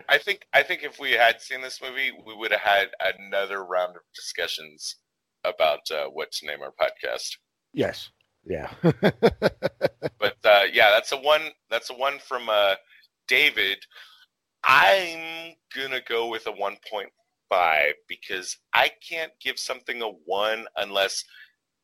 [0.08, 2.88] I think I think if we had seen this movie, we would have had
[3.18, 4.96] another round of discussions
[5.44, 7.36] about uh, what to name our podcast.
[7.74, 8.08] Yes.
[8.46, 8.70] Yeah.
[8.82, 11.42] But uh, yeah, that's a one.
[11.70, 12.74] That's a one from uh,
[13.32, 13.78] David.
[14.62, 21.24] I'm gonna go with a 1.5 because I can't give something a one unless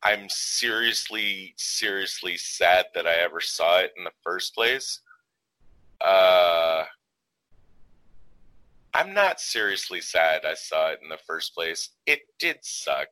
[0.03, 5.01] I'm seriously, seriously sad that I ever saw it in the first place.
[5.99, 6.83] Uh,
[8.93, 11.89] I'm not seriously sad I saw it in the first place.
[12.05, 13.09] It did suck.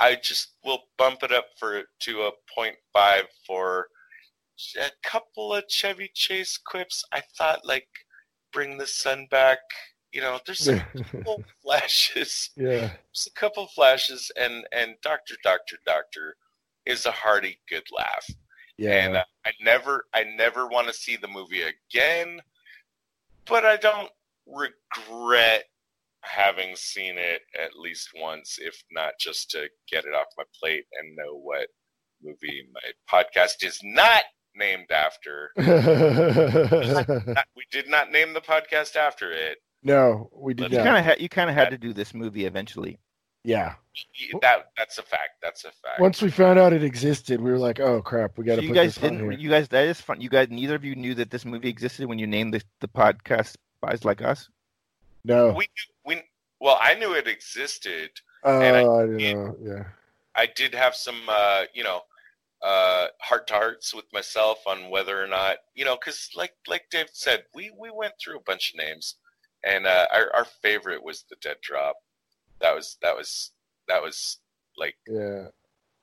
[0.00, 3.86] I just will bump it up for to a 0.5 for
[4.78, 7.04] a couple of Chevy Chase quips.
[7.12, 7.88] I thought like
[8.52, 9.58] bring the sun back.
[10.12, 10.78] You know, there's a
[11.12, 12.50] couple flashes.
[12.56, 12.90] yeah.
[12.90, 16.36] There's a couple flashes, and and Doctor Doctor Doctor
[16.86, 18.26] is a hearty good laugh.
[18.78, 19.20] And Yeah.
[19.20, 22.40] uh, I never I never want to see the movie again,
[23.46, 24.10] but I don't
[24.46, 25.64] regret
[26.24, 30.84] having seen it at least once, if not just to get it off my plate
[31.00, 31.68] and know what
[32.22, 32.80] movie my
[33.10, 34.22] podcast is not
[34.54, 35.50] named after.
[35.56, 39.58] Not- we did not name the podcast after it.
[39.82, 42.44] no, we did You kind of had you kind of had to do this movie
[42.46, 42.98] eventually.
[43.44, 43.74] Yeah.
[44.40, 45.40] That that's a fact.
[45.42, 46.00] That's a fact.
[46.00, 48.62] Once we found out it existed, we were like, "Oh crap, we got So to
[48.62, 49.40] you put guys this on didn't.
[49.40, 50.20] You guys that is fun.
[50.20, 52.88] You guys neither of you knew that this movie existed when you named the the
[52.88, 54.48] podcast Spies Like Us.
[55.24, 55.52] No.
[55.52, 55.66] we
[56.06, 56.22] we
[56.60, 58.10] well, I knew it existed.
[58.44, 59.56] Oh, and I- I, don't know.
[59.60, 59.84] Yeah.
[60.34, 62.00] I did have some, uh, you know,
[62.62, 66.84] uh, heart to hearts with myself on whether or not, you know, because like like
[66.90, 69.16] Dave said, we we went through a bunch of names,
[69.64, 71.96] and uh, our our favorite was the Dead Drop.
[72.60, 73.50] That was that was
[73.88, 74.38] that was
[74.78, 75.48] like Yeah.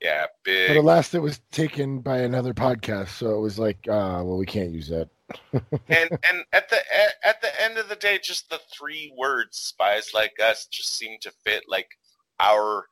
[0.00, 0.76] yeah But big.
[0.76, 4.46] at last, it was taken by another podcast, so it was like, ah, well, we
[4.46, 5.08] can't use that.
[5.52, 9.56] and and at the a- at the end of the day, just the three words
[9.56, 11.88] "spies like us" just seem to fit like
[12.40, 12.86] our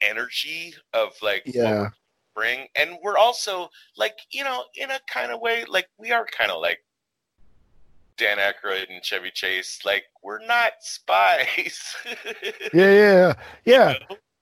[0.00, 1.90] energy of like Yeah.
[2.34, 6.26] Bring and we're also like you know in a kind of way like we are
[6.26, 6.78] kind of like
[8.16, 11.80] Dan Aykroyd and Chevy Chase like we're not spies
[12.72, 12.92] Yeah.
[12.92, 13.34] Yeah.
[13.64, 13.94] Yeah.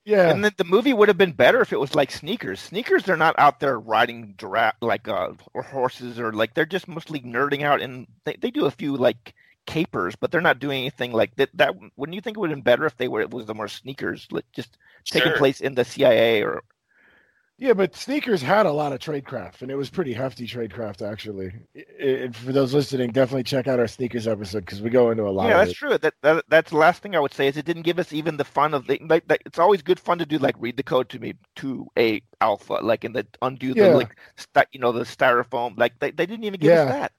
[0.05, 0.30] Yeah.
[0.30, 2.59] And then the movie would have been better if it was like sneakers.
[2.61, 6.88] Sneakers, they're not out there riding dra- like uh, or horses or like they're just
[6.88, 9.34] mostly nerding out, and they, they do a few like
[9.66, 11.51] capers, but they're not doing anything like that.
[11.55, 13.55] That wouldn't you think it would have been better if they were it was the
[13.55, 15.38] more sneakers, like just taking Sure.
[15.38, 16.62] place in the CIA or
[17.61, 21.53] Yeah, but sneakers had a lot of tradecraft, and it was pretty hefty tradecraft, actually.
[21.77, 25.25] I- I- for those listening, definitely check out our sneakers episode because we go into
[25.29, 25.77] a lot yeah, of that's it.
[25.77, 25.97] true.
[25.99, 28.37] That, that that's the last thing I would say is it didn't give us even
[28.37, 30.83] the fun of the like, like it's always good fun to do like read the
[30.83, 33.89] code to me to a alpha like in the undo the Yeah.
[33.89, 36.83] like st- you know the styrofoam like they, they didn't even give Yeah.
[36.83, 37.13] us that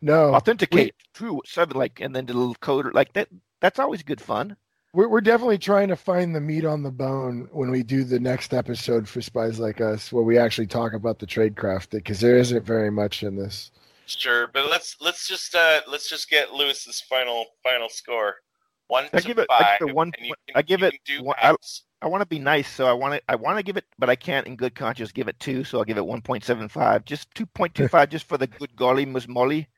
[0.00, 3.28] No, authenticate two seven like and then the little coder like that
[3.60, 4.56] that's always good fun.
[4.92, 8.18] We're, we're definitely trying to find the meat on the bone when we do the
[8.20, 12.36] next episode for Spies Like Us, where we actually talk about the tradecraft, because there
[12.36, 13.70] isn't very much in this.
[14.06, 18.36] sure but let's let's just uh let's just get Lewis's final final score
[18.86, 19.60] One I to give it- five.
[19.60, 21.54] I give it one and you point- can- I give it one- I-
[22.00, 24.08] I want to be nice, so I want to I want to give it, but
[24.08, 26.68] I can't in good conscience give it two, so I'll give it one point seven
[26.68, 29.68] five, just two point two five, just for the good golly Miss Molly,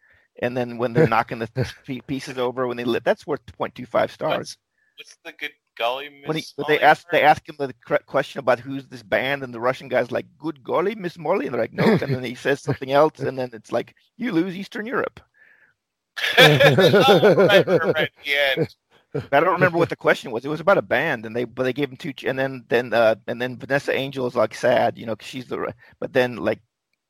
[0.42, 1.48] and then when they're knocking the
[2.06, 4.36] pieces over when they lit, that's worth 0.25 stars.
[4.38, 4.56] What's,
[5.00, 8.06] what's the good golly Miss when he, when they ask they ask him the correct
[8.06, 11.54] question about who's this band, and the Russian guy's like, "Good golly, Miss Molly," and
[11.54, 14.56] they're like, "Nope," and then he says something else, and then it's like, "You lose
[14.56, 15.20] Eastern Europe."
[16.38, 18.10] oh, right, right,
[18.58, 18.76] at.
[19.32, 20.44] I don't remember what the question was.
[20.44, 22.92] It was about a band, and they but they gave him two, and then then
[22.92, 26.36] uh, and then Vanessa Angel is like sad, you know, 'cause she's the but then
[26.36, 26.60] like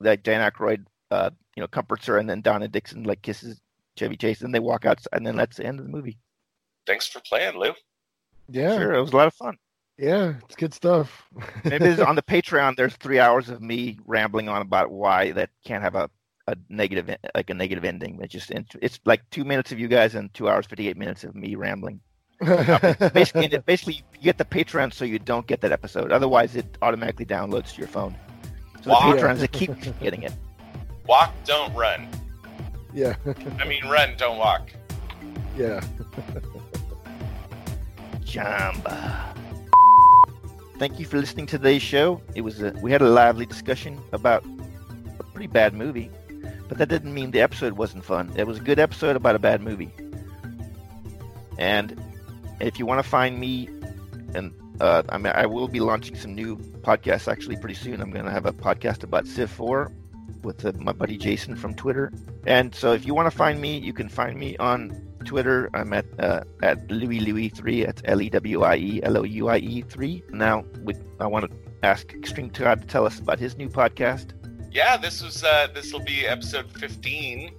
[0.00, 3.60] like Dan Aykroyd, uh, you know, comforts her, and then Donna Dixon like kisses
[3.98, 6.18] Chevy Chase, and they walk out, and then that's the end of the movie.
[6.86, 7.72] Thanks for playing, Lou.
[8.48, 9.56] Yeah, Sure, it was a lot of fun.
[9.98, 11.24] yeah, it's good stuff.
[11.64, 15.50] Maybe there's- on the Patreon, there's three hours of me rambling on about why that
[15.64, 16.10] can't have a,
[16.48, 18.18] a negative like a negative ending.
[18.22, 20.96] It's just it's, it's like two minutes of you guys and two hours fifty eight
[20.96, 22.00] minutes of me rambling.
[23.12, 26.10] Basically, basically you get the Patreon so you don't get that episode.
[26.10, 28.16] Otherwise, it automatically downloads to your phone.
[28.82, 29.12] So Wow.
[29.12, 30.32] the Patreons they keep getting it.
[31.06, 32.08] Walk, don't run.
[32.94, 33.14] yeah,
[33.58, 34.70] I mean, run, don't walk.
[35.56, 35.82] yeah.
[38.30, 39.34] Jamba.
[40.78, 42.22] Thank you for listening to today's show.
[42.36, 44.44] It was a, we had a lively discussion about
[45.18, 46.10] a pretty bad movie,
[46.68, 48.32] but that didn't mean the episode wasn't fun.
[48.36, 49.90] It was a good episode about a bad movie.
[51.58, 52.00] And
[52.60, 53.68] if you want to find me,
[54.32, 58.00] and uh, I mean, I will be launching some new podcasts actually pretty soon.
[58.00, 59.90] I'm going to have a podcast about Civ 4
[60.44, 62.12] with uh, my buddy Jason from Twitter.
[62.46, 65.70] And so if you want to find me, you can find me on Twitter.
[65.74, 67.84] I'm at uh, at Lewie Louie three.
[67.84, 70.22] That's L E W I E L O U I E three.
[70.30, 74.32] Now, with, I want to ask Extreme Tod to tell us about his new podcast.
[74.70, 77.50] Yeah, this was uh, this will be episode 15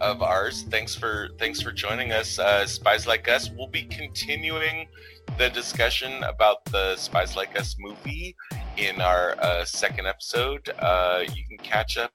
[0.00, 0.64] of ours.
[0.68, 3.50] Thanks for thanks for joining us, uh, Spies Like Us.
[3.50, 4.88] We'll be continuing
[5.38, 8.36] the discussion about the Spies Like Us movie
[8.76, 10.70] in our uh, second episode.
[10.78, 12.12] Uh, you can catch up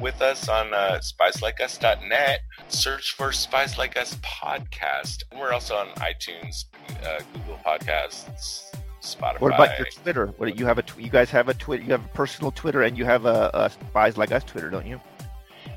[0.00, 2.40] with, us on uh, spieslikeus.net.
[2.68, 5.24] Search for Spies Like Us podcast.
[5.30, 6.64] And we're also on iTunes,
[7.04, 9.40] uh, Google Podcasts, Spotify.
[9.40, 10.26] What about your Twitter?
[10.36, 11.82] What you have a tw- you guys have a Twitter?
[11.82, 14.86] You have a personal Twitter and you have a, a spies like us Twitter, don't
[14.86, 15.00] you?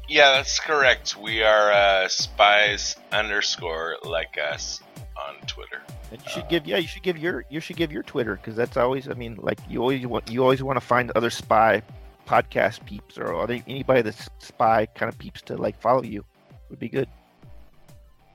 [0.07, 1.17] Yeah, that's correct.
[1.17, 4.81] We are uh, spies underscore like us
[5.27, 5.81] on Twitter.
[6.11, 8.35] And you should uh, give yeah you should give your you should give your Twitter
[8.35, 11.29] because that's always I mean like you always want you always want to find other
[11.29, 11.81] spy
[12.25, 16.25] podcast peeps or other, anybody that's spy kind of peeps to like follow you
[16.69, 17.07] would be good.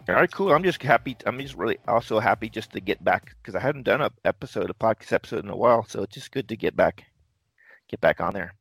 [0.09, 0.53] All right, cool.
[0.53, 1.17] I'm just happy.
[1.27, 4.71] I'm just really also happy just to get back because I hadn't done a episode,
[4.71, 5.85] a podcast episode in a while.
[5.87, 7.05] So it's just good to get back,
[7.89, 8.55] get back on there.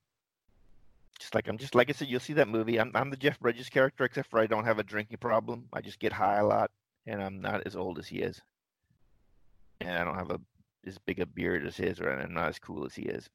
[1.20, 2.80] Just like I'm just like I said, you'll see that movie.
[2.80, 5.66] I'm I'm the Jeff Bridges character, except for I don't have a drinking problem.
[5.74, 6.72] I just get high a lot,
[7.06, 8.42] and I'm not as old as he is,
[9.82, 10.40] and I don't have a
[10.86, 13.30] as big a beard as his, or I'm not as cool as he is.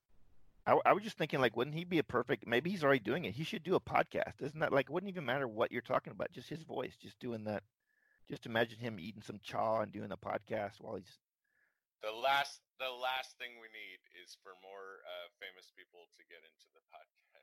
[0.67, 2.47] I, I was just thinking, like, wouldn't he be a perfect?
[2.47, 3.35] Maybe he's already doing it.
[3.35, 4.41] He should do a podcast.
[4.41, 4.91] Isn't that like?
[4.91, 6.33] Wouldn't even matter what you're talking about.
[6.33, 7.63] Just his voice, just doing that.
[8.29, 11.19] Just imagine him eating some chaw and doing a podcast while he's.
[12.01, 16.41] The last, the last thing we need is for more uh, famous people to get
[16.41, 17.34] into the podcast.